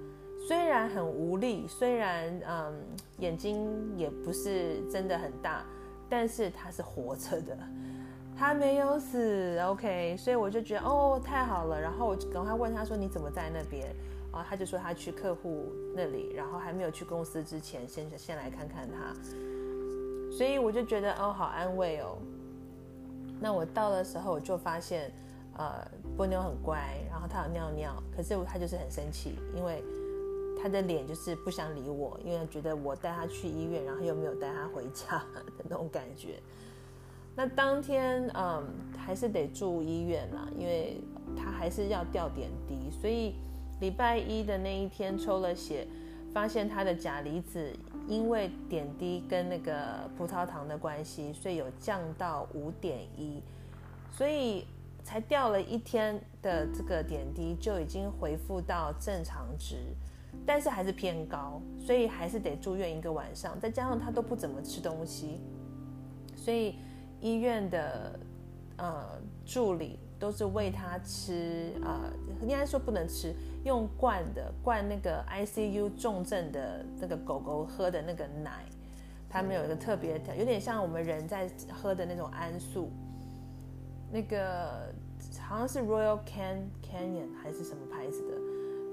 [0.47, 2.75] 虽然很无力，虽然嗯
[3.19, 5.65] 眼睛也不是真的很大，
[6.09, 7.57] 但是他是活着的。
[8.37, 13.87] 他没有死，OK，所以我就觉得哦，太好了，然后我就赶快问他说，你怎么在那边？
[14.33, 19.15] 然后他就说他去客户那里，然后还没有去公司之前先先来看看他，
[20.35, 22.17] 所以我就觉得哦好安慰哦。
[23.39, 25.13] 那我到的时候我就发现，
[25.59, 26.79] 呃，波妞很乖，
[27.11, 29.85] 然后他有尿尿，可是他就是很生气，因为
[30.61, 36.41] 他的脸就是不想理我，因为觉得我带他去医院，然后又没有带他回家的那种感觉。
[37.35, 38.63] 那当天，嗯，
[38.97, 41.01] 还是得住医院啦，因为
[41.37, 43.35] 他还是要吊点滴，所以
[43.81, 45.87] 礼拜一的那一天抽了血，
[46.33, 47.75] 发现他的钾离子
[48.07, 53.43] 因为点滴跟那个葡萄糖的关系，所以有降到五点一，
[54.11, 54.67] 所以
[55.03, 59.77] 才掉了一天的这个点滴就已经恢复到正常值，
[60.47, 63.59] 但是还是偏高，所以还是得住院一个晚上。
[63.61, 65.41] 再加上他都不怎么吃东西，
[66.35, 66.77] 所以
[67.21, 68.19] 医院的
[68.77, 78.65] 呃助理都是喂他吃、呃，应该说不能吃，用灌的灌那个 ICU 重症的那个狗狗喝的那个奶，
[79.29, 82.91] 他们有一个特别的，有点像我们人在喝的那种安素。
[84.11, 84.93] 那个
[85.41, 88.37] 好像是 Royal Can Canyon 还是什么牌子的，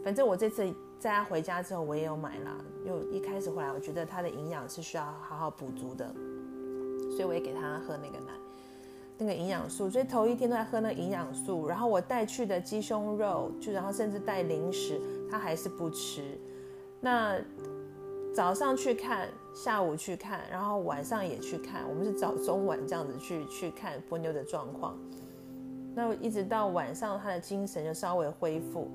[0.03, 0.65] 反正我这次
[0.99, 2.57] 在他回家之后，我也有买啦。
[2.85, 6.13] 因为一开始回来，我觉得他的营养是需要好好补足的，
[7.11, 8.33] 所以我也给他喝那个奶，
[9.17, 9.89] 那个营养素。
[9.89, 14.99] 所以头一天都在喝那个营养素，然后我带去的鸡胸肉，就然后甚至带零食，
[15.31, 16.37] 他还是不吃。
[16.99, 17.39] 那
[18.33, 24.97] 早上去看，下午去看，然后晚上也去看，我们是早中晚这样子去去看波妞的状况。
[25.95, 28.89] 那一直到晚上，他的精神就稍微恢复。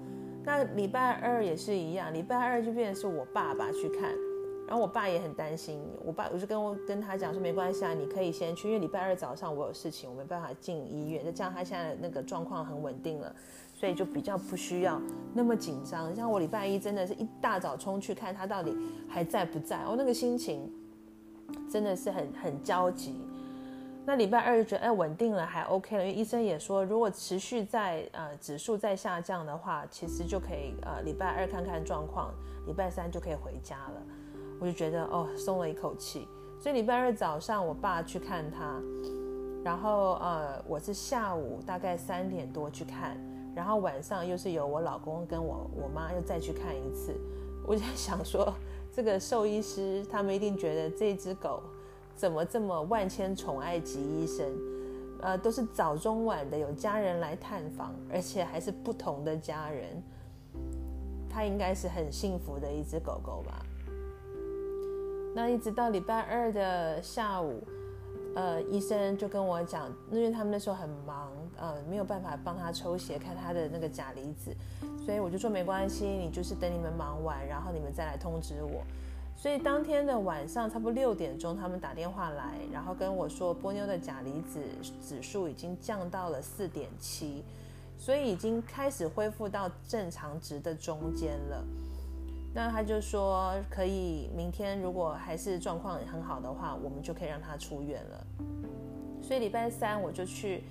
[0.45, 4.11] 那礼拜二也是一样，礼拜二就变成是我爸爸去看，
[4.67, 5.83] 然后我爸也很担心。
[6.05, 11.25] 我爸我就跟我跟他讲说，没关系啊，你可以先去，因为礼拜二早上我有事情，我没办法进医院。
[11.25, 13.35] 再加上他现在那个状况很稳定了。
[13.77, 15.03] 所以就比较不需要
[15.35, 16.15] 那么紧张。
[16.15, 18.75] 像我礼拜一真的是一大早冲去看他到底
[19.09, 20.73] 还在不在，哦，那个心情
[21.69, 23.17] 真的是很很焦急。
[24.07, 32.33] 那礼拜二就觉得哎稳定了，还 OK 了，因为医生也说如果持续在呃指数在下降的话，其实就可以呃礼拜二看看状况，
[32.67, 34.03] 礼拜三就可以回家了。
[34.61, 36.29] 我就觉得哦松了一口气。
[36.61, 38.81] 所以礼拜二早上我爸去看他，
[39.65, 43.19] 然后呃我是下午大概三点多去看。
[43.55, 47.15] 然后晚上又是由我老公跟我我妈又再去看一次，
[47.65, 48.53] 我就想说，
[48.93, 51.63] 这个兽医师他们一定觉得这只狗
[52.17, 54.47] 怎么这么万千宠爱及医生，
[55.21, 60.03] 呃，都是早中晚的有家人来探访，而且还是不同的家人，
[61.29, 63.65] 它应该是很幸福的一只狗狗吧。
[65.35, 67.63] 那一直到礼拜二的下午。
[68.37, 74.53] 呃，医生就跟我讲，因为他们那时候很忙，呃，没有办法帮他抽血看他的那个钾离子，
[75.07, 78.83] 所以我就说没关系，你就是等你们忙完，然后你们再来通知我。
[79.37, 84.61] 所以当天的晚上差不多六点钟，他们打电话来，然后跟我说波妞的钾离子
[85.03, 87.45] 指数已经降到了四点七，
[87.99, 91.63] 所以已经开始恢复到正常值的中间了。
[92.55, 98.27] 那他就说可以，明天如果还是状况很好的话，我们就可以让他出院了。
[99.21, 100.63] 所以礼拜三我就去，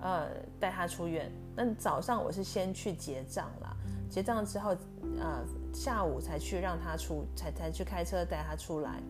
[0.00, 0.28] 呃，
[0.60, 1.32] 带他出院。
[1.56, 3.74] 那早上我是先去结账啦，
[4.10, 4.76] 结账之后，
[5.18, 5.42] 呃，
[5.72, 9.02] 下午才去让他出，才才去开车带他出来。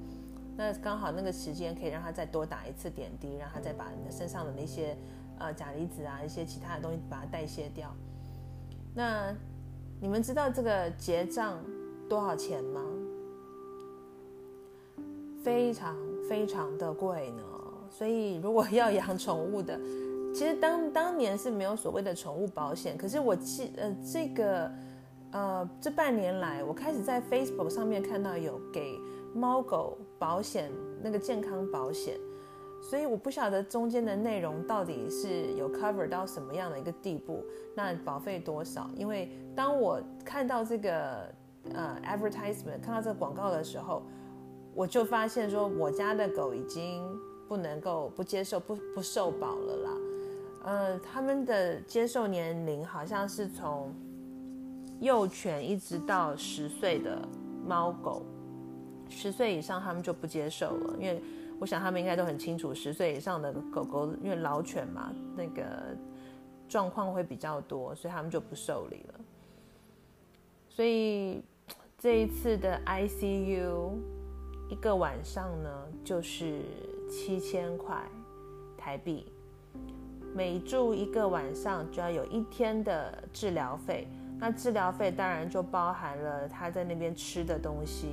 [0.56, 4.96] 那刚好那个时间可以让他再多打一次点滴，让他再把你的身上的那些
[5.38, 7.94] 呃钾离子啊一些其他的东西把它代谢掉。
[8.94, 9.34] 那
[10.00, 11.58] 你们知道这个结账
[12.08, 12.82] 多少钱吗？
[15.42, 15.96] 非常
[16.28, 17.42] 非常的贵呢。
[17.90, 19.78] 所以如果要养宠物的，
[20.34, 22.96] 其实当当年是没有所谓的宠物保险。
[22.96, 24.70] 可是我记呃这个
[25.32, 28.98] 呃这半年来，我开始在 Facebook 上面看到有给
[29.34, 30.70] 猫狗保险
[31.02, 32.16] 那个健康保险。
[32.80, 38.88] 所以我不晓得中间的内容到底是有 cover 到什么样的一个地步，那保费多少？
[38.96, 41.34] 因为当我看到这个。
[41.76, 44.02] 呃，advertisement 看到这个广告的时候，
[44.74, 47.08] 我就发现说，我家的狗已经
[47.46, 49.90] 不能够不接受不不受保了啦。
[50.64, 53.94] 呃，他们的接受年龄好像是从
[55.02, 57.20] 幼犬一直到十岁的
[57.66, 58.22] 猫狗，
[59.10, 61.20] 十岁以上他们就不接受了，因为
[61.60, 65.94] 我想他们应该都很清楚，十岁以上的狗狗因为老犬嘛，那个
[66.68, 69.20] 状况会比较多，所以他们就不受理了。
[70.70, 71.42] 所以。
[71.98, 73.92] 这一次的 ICU
[74.68, 75.70] 一个晚上呢，
[76.02, 76.62] 就是
[77.08, 77.96] 七千块
[78.76, 79.24] 台币，
[80.34, 84.08] 每住一个晚上就要有一天的治疗费。
[84.42, 88.08] 那治疗费当然就包含了他在那边吃的东西，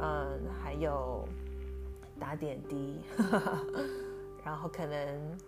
[0.00, 1.26] 嗯，还有
[2.16, 3.00] 打点滴，
[4.44, 5.38] 然后可能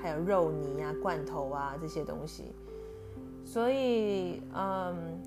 [0.00, 2.54] 还有肉泥啊、罐头啊这些东西。
[3.44, 5.20] 所以，嗯。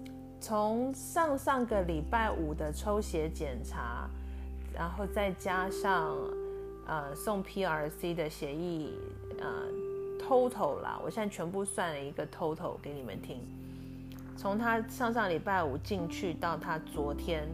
[0.45, 4.09] 从上上个礼拜五的抽血检查，
[4.73, 6.17] 然后再加上
[6.85, 8.99] 呃送 PRC 的协议，
[9.39, 9.47] 呃
[10.27, 13.41] total 啦，我现在全部算了一个 total 给你们听。
[14.37, 17.47] 从他上上礼拜五进去到他昨天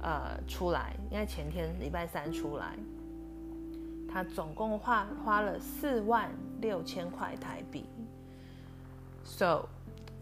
[0.00, 2.76] 呃出来，应该前天礼拜三出来，
[4.08, 7.84] 他总共花花了四万六千块台币。
[9.24, 9.66] So，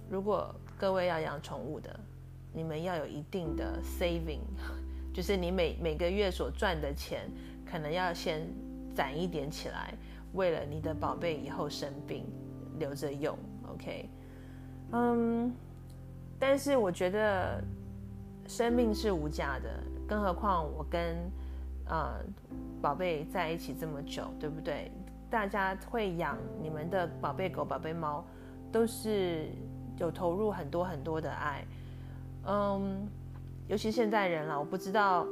[0.09, 1.99] 如果各位要养宠物的，
[2.53, 4.41] 你们要有一定的 saving，
[5.13, 7.31] 就是你每每个月所赚的钱，
[7.71, 8.49] 可能要先
[8.95, 9.95] 攒一点起来，
[10.33, 12.25] 为了你的宝贝以后生病
[12.79, 13.37] 留着用。
[13.73, 14.09] OK，
[14.93, 15.55] 嗯，
[16.39, 17.63] 但是我觉得
[18.47, 19.71] 生命是无价的，
[20.09, 21.17] 更何况我跟
[21.87, 22.15] 呃
[22.83, 24.91] 宝贝在一起这么久，对不对？
[25.31, 28.25] 大家会养你们的宝贝狗、宝贝猫，
[28.73, 29.49] 都是
[29.99, 31.65] 有投入很多很多的爱。
[32.47, 33.07] 嗯，
[33.69, 35.25] 尤其现在人了，我不知道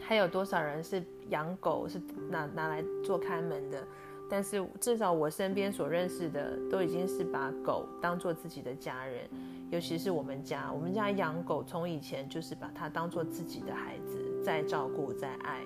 [0.00, 2.00] 还有多少人是养狗是
[2.30, 3.82] 拿拿来做看门的。
[4.28, 9.28] 但是至少我身边所认识的，都已经是把狗当做自己的家人。
[9.70, 15.60] 尤其是我们家，我们家养狗从以前就是把它当做自己的孩子在照顾在爱。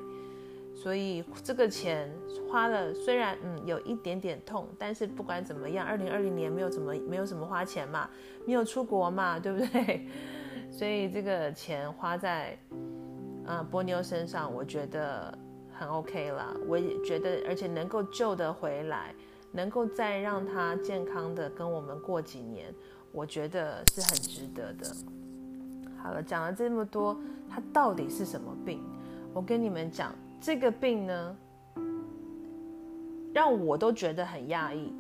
[0.75, 2.11] 所以这个钱
[2.51, 8.09] 花了，虽然嗯有一点点痛，但是不管怎么样，二零二零年没有怎么没有什么花钱嘛，
[8.47, 10.07] 没有出国嘛， 对不对？
[10.71, 12.57] 所以这个钱花在，
[13.45, 15.37] 呃，波妞身上，我觉得
[15.81, 16.55] 很 OK 啦。
[16.69, 19.15] 我也觉得，而且能够救得回来，
[19.51, 22.73] 能够再让他健康的跟我们过几年，
[23.13, 24.95] 我觉得是很值得的。
[26.03, 27.17] 好了，讲了这么多，
[27.49, 28.83] 他到底是什么病？
[29.33, 31.37] 我跟你们讲，这个病呢，
[33.33, 34.93] 让我都觉得很讶异，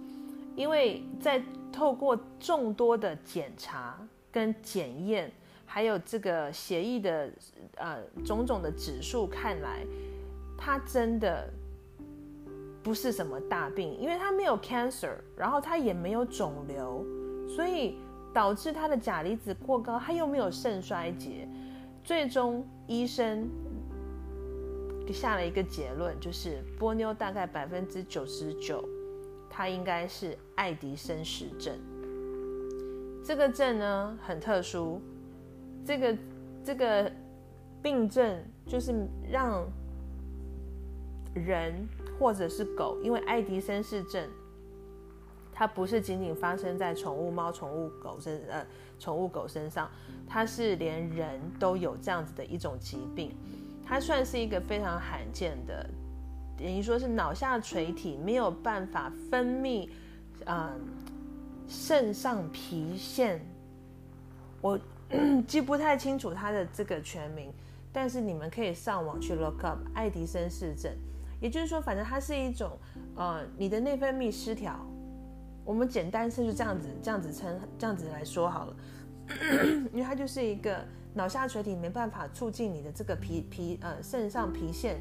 [0.56, 3.98] 因为在透过众多的检查
[4.32, 5.30] 跟检验。
[5.72, 7.30] 还有这个协议的
[7.76, 9.86] 呃种种的指数看来，
[10.60, 11.50] 他真的
[12.82, 17.02] 不是什么大病，因为他没有 cancer，然后他也没有肿瘤，
[17.48, 17.96] 所以
[18.32, 21.48] 导致他的钾离子过高，他又没有肾衰竭，
[22.04, 23.48] 最终医生
[25.12, 28.86] 下了一个结论，就是波妞大概百分之九十九，
[29.48, 31.74] 他应该是爱迪生氏症。
[33.24, 35.00] 这个症呢很特殊。
[35.84, 36.16] 这个
[36.62, 37.10] 这个
[37.82, 38.92] 病症就是
[39.30, 39.66] 让
[41.34, 44.28] 人或者是狗，因为爱迪生氏症，
[45.52, 48.66] 它不是仅仅发生在宠物猫、宠物狗身呃
[48.98, 49.90] 宠物狗身上，
[50.26, 53.34] 它是连人都有这样子的一种疾病，
[53.84, 55.88] 它算是一个非常罕见的，
[56.56, 59.88] 等于说是脑下垂体没有办法分泌
[60.44, 60.72] 啊
[61.66, 63.44] 肾上皮腺，
[64.60, 64.78] 我。
[65.48, 67.52] 记不太清楚他的这个全名，
[67.92, 70.96] 但是你们可以上网去 look up 爱迪生氏症，
[71.40, 72.70] 也就是说，反正它是一种，
[73.16, 74.78] 呃，你的内分泌失调。
[75.64, 78.76] 我们简单是就这样子，这样子称，这样子来说好了，
[79.92, 80.84] 因为它就是一个
[81.14, 85.00] 脑下垂体没办法促进你的这个皮皮呃肾上皮腺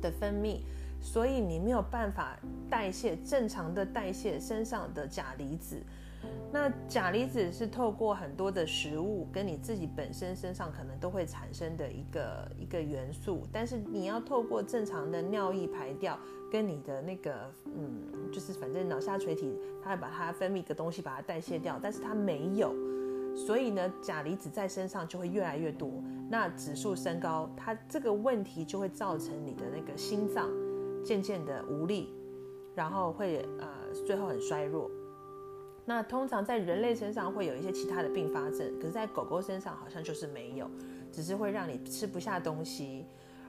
[0.00, 0.60] 的分泌，
[1.00, 2.36] 所以你没有办法
[2.68, 5.80] 代谢正常的代谢身上的钾离子。
[6.52, 16.16] 那钾离子是透过很多的食物跟你自己本身身上可能都会产生的一个一个元素，但是你要透过正常的尿液排掉，
[16.52, 19.52] 跟你的那个嗯，就是反正脑下垂体
[19.82, 22.72] 它会把它分泌的东西把它代谢掉，但是它没有，
[23.34, 25.90] 所以呢钾离子在身上就会越来越多，
[26.30, 30.48] 那指数升高，它这个问题就会造成你的那个心脏
[31.04, 32.14] 渐渐的无力，
[32.76, 33.68] 然后会呃
[34.06, 34.88] 最后很衰弱。
[35.86, 40.68] 那通常在人类身上会有一些其他的并发症，可是，在狗狗身上好像就是没有，
[41.12, 43.04] 只是会让你吃不下东西，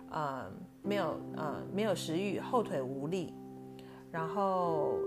[0.09, 3.33] 呃，没有呃没有食欲，后腿无力，
[4.11, 4.99] 然后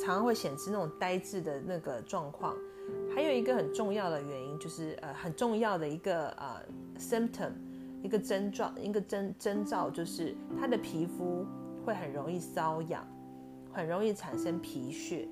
[0.00, 2.54] 常常会显示那种呆滞的那个状况。
[3.14, 6.62] 还有一个很重要的原因就是呃很重要的一个呃
[6.98, 7.50] symptom，
[8.02, 11.44] 一个症状，一个征征兆就是它的皮肤
[11.84, 13.04] 会很容易瘙痒，
[13.72, 15.28] 很容易产生皮屑。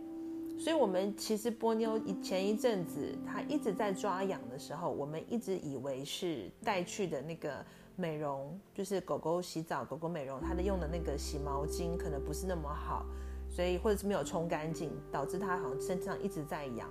[0.59, 13.05] 所以，我们其实波妞一前一阵子，它一直在抓痒的时候，我们一直以为是带去的那个美容，就是狗狗洗澡、狗狗美容，它的用的那个洗毛巾可能不是那么好，
[13.49, 16.89] 所以或者是没有冲干净，导致它好像身上一直在痒。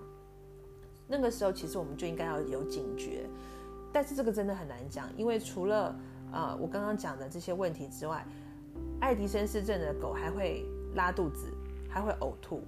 [1.07, 3.27] 那个时候，其实我们就应该要有警觉。
[3.91, 5.95] 但是这个真的很难讲，因为除了、
[6.31, 8.25] 呃、我刚刚讲的这些问题之外，
[8.99, 11.51] 爱迪生氏症的狗还会拉肚子，
[11.89, 12.61] 还会呕吐。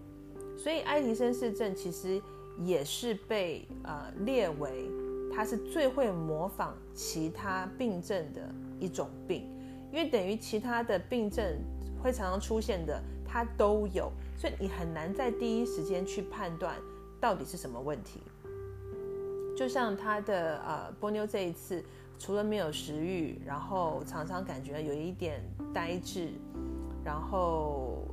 [0.58, 2.20] 所以，爱迪生氏症其实
[2.58, 4.90] 也是被呃列为
[5.32, 8.42] 它是最会模仿其他病症的
[8.80, 9.48] 一种病，
[9.92, 11.46] 因为等于其他的病症
[12.02, 16.76] 会常常出现的，它都有，所以你很难在第一时间去判断
[17.22, 18.20] 到底是什么问题。
[19.56, 21.84] 就像他的呃波妞这一次，
[22.18, 25.40] 除了没有食欲，然后常常感觉有一点
[25.72, 26.32] 呆滞，
[27.06, 28.07] 然后。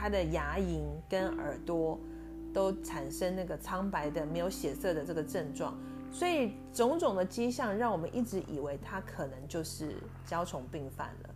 [0.00, 0.80] 他的牙龈
[1.10, 2.00] 跟耳朵
[2.54, 5.76] 都产生那个苍白的、没有血色的这个症状，
[6.10, 11.29] 所以种种的迹象让我们一直以为他可能就是焦虫病犯了。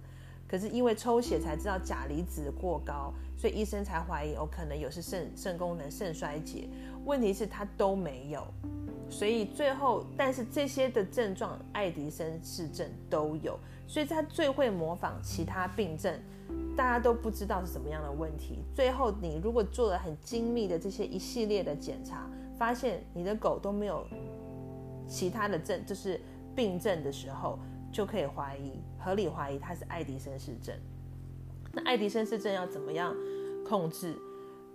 [0.46, 6.68] 可是因为抽血才知道钾离子过高，所以医生才怀疑哦，可能有是肾肾功能肾衰竭。
[7.04, 8.46] 问题是他都没有，
[9.10, 16.18] 所以最后，但是这些的症状爱迪生氏症都有，所以他最会模仿其他病症，
[16.76, 18.60] 大家都不知道是什么样的问题。
[18.74, 22.26] 最后你如果做了很精密的这些一系列的检查，
[22.56, 24.06] 发现你的狗都没有
[25.08, 26.20] 其他的症，就是
[26.54, 27.58] 病症的时候。
[27.94, 30.74] 就可以怀疑，合理怀疑它是爱迪生氏症。
[31.72, 33.14] 那爱迪生氏症要怎么样
[33.64, 34.16] 控制？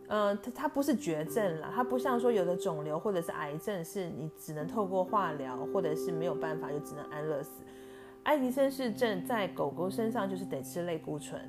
[0.07, 7.61] 呃，它它不是绝症啦，它不像说有的肿瘤或者是癌症，是你只能透过化疗，或者是没有办法就只能安乐死。
[8.23, 11.41] 爱迪生氏症在狗狗身上就是得吃类固醇，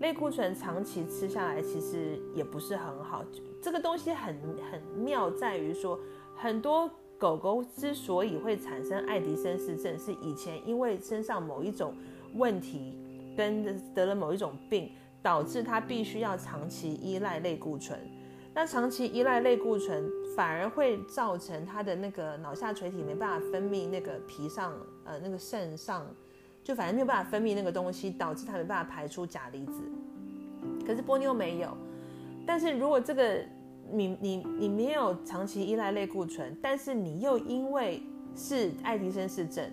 [0.00, 3.22] 类固醇长期吃下来其实也不是很好。
[3.60, 4.34] 这个东西很
[4.70, 6.00] 很妙，在于说
[6.34, 6.90] 很多。
[7.22, 11.94] 狗狗之所以会产生爱迪生氏症，是以前因为身上某一种
[12.34, 12.98] 问题
[13.36, 14.90] 跟得了某一种病，
[15.22, 17.96] 导致它必须要长期依赖类固醇。
[18.52, 20.04] 那长期依赖类固醇，
[20.34, 24.72] 反而会造成它的那个脑下垂体没办法分泌那个皮上
[25.04, 26.04] 呃那个肾上，
[26.64, 29.80] 就反正没有办法分泌那个东西，导致它没办法排出钾离子。
[30.84, 31.70] 可是波妞没有，
[32.44, 33.44] 但是如果这个。
[33.90, 38.02] 你你你没有长期依赖类固醇，但是你又因为
[38.36, 39.70] 是爱迪生氏症，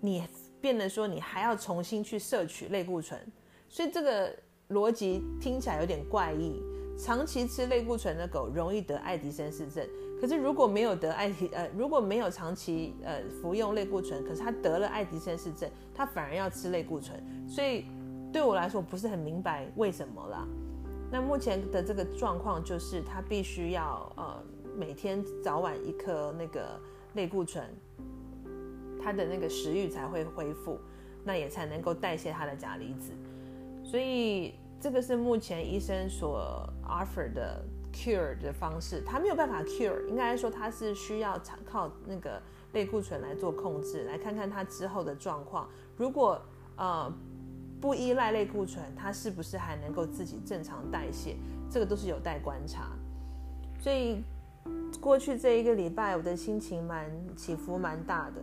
[0.00, 0.22] 你
[0.60, 3.20] 变得说你还要重新去摄取类固醇，
[3.68, 4.34] 所以这个
[4.70, 6.60] 逻辑听起来有点怪异。
[7.00, 9.88] 长期吃类固醇的狗容易得爱迪生氏症，
[10.20, 17.84] 可是如果没有得爱迪呃如果没有长期呃服用类固醇，可是他得了爱迪生氏症，他反而要吃类固醇，所以
[18.32, 20.44] 对我来说不是很明白为什么啦。
[21.10, 24.42] 那目前的这个状况就是，他必须要呃
[24.76, 26.78] 每天早晚一颗那个
[27.14, 27.64] 类固醇，
[29.02, 30.78] 他的那个食欲才会恢复，
[31.24, 33.12] 那也才能够代谢他的钾离子。
[33.82, 42.38] 所以这个是目前医生所 offer 的 cure 的方式，他没有办法 cure，应该说他是需要靠那个
[42.74, 45.66] 类固醇来做控制，来看看他之后的状况。
[45.96, 46.38] 如果
[46.76, 47.10] 呃。
[47.80, 51.36] 不依赖类固醇，它是不是还能够自己正常代谢？
[51.70, 52.90] 这个都是有待观察。
[53.80, 54.22] 所以
[55.00, 58.42] 过去这一个礼拜，我的心情蛮起伏蛮大的。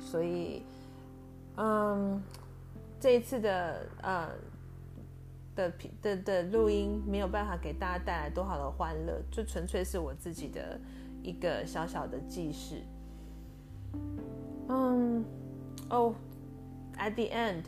[0.00, 0.62] 所以，
[1.56, 2.20] 嗯，
[2.98, 4.28] 这一次的呃
[5.54, 5.72] 的
[6.02, 10.78] 的的录音没有办法给大家带来多少的欢乐，就纯粹是我自己的
[11.22, 12.82] 一个小小的记事。
[14.68, 15.24] 嗯，
[15.90, 16.14] 哦
[16.98, 17.62] ，at the end。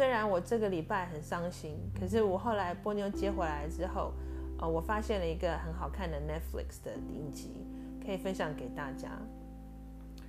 [0.00, 4.14] 虽然我这个礼拜很伤心，可是我后来波妞接回来之后，
[4.58, 7.66] 呃，我发现了一个很好看的 Netflix 的影集，
[8.02, 9.10] 可以分享给大家。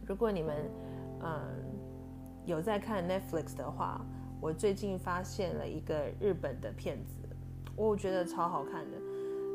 [0.06, 0.70] 如果你们
[1.22, 1.32] 嗯
[2.46, 4.06] 有在看 Netflix 的话，
[4.42, 7.30] 我最近发现了一个日本的片子，
[7.78, 8.98] 我觉得超好看的，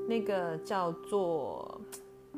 [0.09, 1.79] 那个叫做，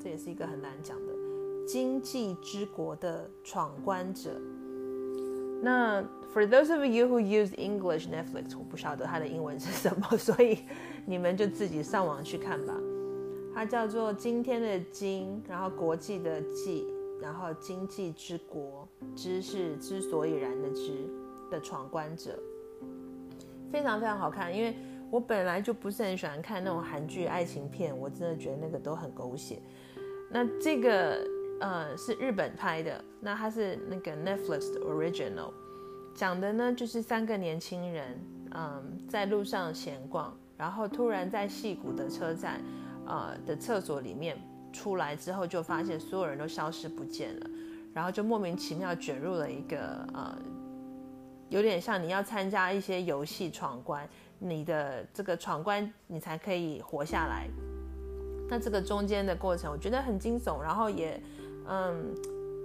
[0.02, 1.12] 这也是一个很难讲的
[1.64, 4.30] 《经济之国的闯关者》。
[5.60, 6.02] 那
[6.32, 10.58] For those of you who use English Netflix，我不晓得它的英文是什么， 所以
[11.06, 12.74] 你们就自己上网去看吧。
[13.54, 16.86] 它叫做今天的今，然后国际的际，
[17.20, 18.86] 然后经济之国，
[19.16, 21.08] 之是之所以然的之
[21.50, 22.38] 的闯关者，
[23.72, 24.54] 非常非常好看。
[24.54, 24.76] 因为
[25.10, 29.60] 我本来就不是很喜欢看那种韩剧爱情片，我真的觉得那个都很狗血。
[30.30, 31.37] 那这个。
[31.60, 35.52] 呃，是日本拍的，那它是那个 Netflix 的 original，
[36.14, 38.16] 讲的呢就是三个年轻人，
[38.52, 42.60] 嗯，在路上闲逛，然后突然在戏谷的车站，
[43.06, 44.40] 呃的厕所里面
[44.72, 47.50] 出来之后，就发现所有人都消失不见了，
[47.92, 50.38] 然后就莫名其妙卷入了一个呃，
[51.48, 57.48] 有点像你要参加一些游戏闯关，你的这个闯关你才可以活下来，
[58.48, 61.20] 那这个中间的过程我觉得很惊悚，然后也。
[61.68, 62.14] 嗯，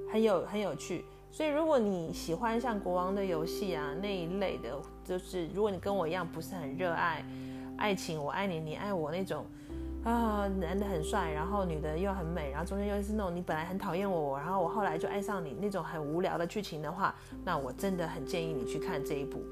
[0.10, 7.24] 很有很有趣，所以如果你喜欢像国王的游戏啊那一类的，就是如果你跟我一样不是很热爱
[7.78, 9.46] 爱情，我爱你，你爱我那种
[10.06, 19.44] 啊，男的很帅，然后女的又很美，然后中间又是那种你本来很讨厌我，然后我后来就爱上你那种很无聊的剧情的话，那我真的很建议你去看这一部。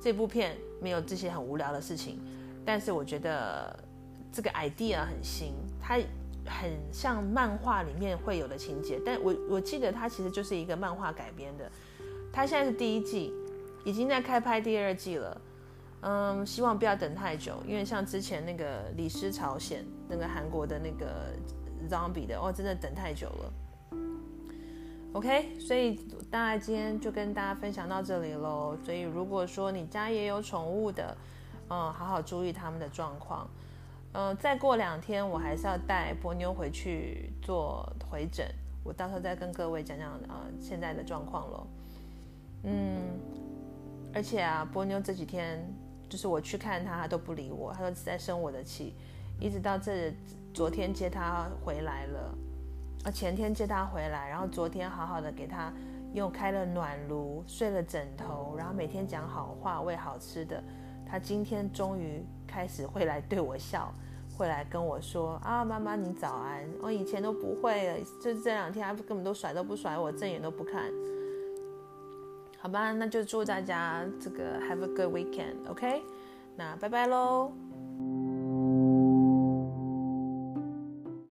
[0.00, 2.18] 这部片没有这些很无聊的事情，
[2.64, 3.78] 但是我觉得
[4.32, 5.98] 这个 idea 很新，它。
[6.46, 11.70] 很像漫画里面会有的情节，但我我记得它其实就是一个漫画改编的。
[12.32, 13.32] 它现在是第一季，
[13.84, 15.40] 已经在开拍第二季了。
[16.02, 21.32] 嗯，希望不要等太久，因为像之前那个李尸朝鲜那个韩国的那个
[21.90, 23.52] zombie 的，哦，真的等太久了。
[25.14, 25.94] OK，所以
[26.30, 28.76] 大家今天就跟大家分享到这里喽。
[28.84, 31.16] 所以如果说你家也有宠物的，
[31.70, 33.48] 嗯，好好注意他们的状况。
[34.18, 38.50] 嗯，再过两天我还是要带波妞回去做回诊，
[38.82, 41.66] 我到时候再跟各位讲讲啊现在的状况喽。
[42.62, 42.98] 嗯，
[44.14, 45.62] 而且啊，波妞这几天
[46.08, 48.94] 就是我去看他，他都不理我，他都在生我的气，
[49.38, 50.10] 一直到这
[50.54, 52.34] 昨天接他回来了。
[53.04, 55.70] 啊前天接他回来，然后昨天好好的给他
[56.14, 60.62] 用开了暖炉，睡了枕头，然后每天讲好话，喂好吃的。
[61.08, 63.94] 他今天终于开始会来对我笑，
[64.36, 66.62] 会来跟我说啊，妈妈你早安。
[66.82, 70.84] 我以前都不会，就这两天他根本都甩都不甩我，正眼都不看。
[72.58, 76.02] 好吧，那就祝大家这个 have a good weekend，OK？
[76.56, 77.50] 那拜拜喽。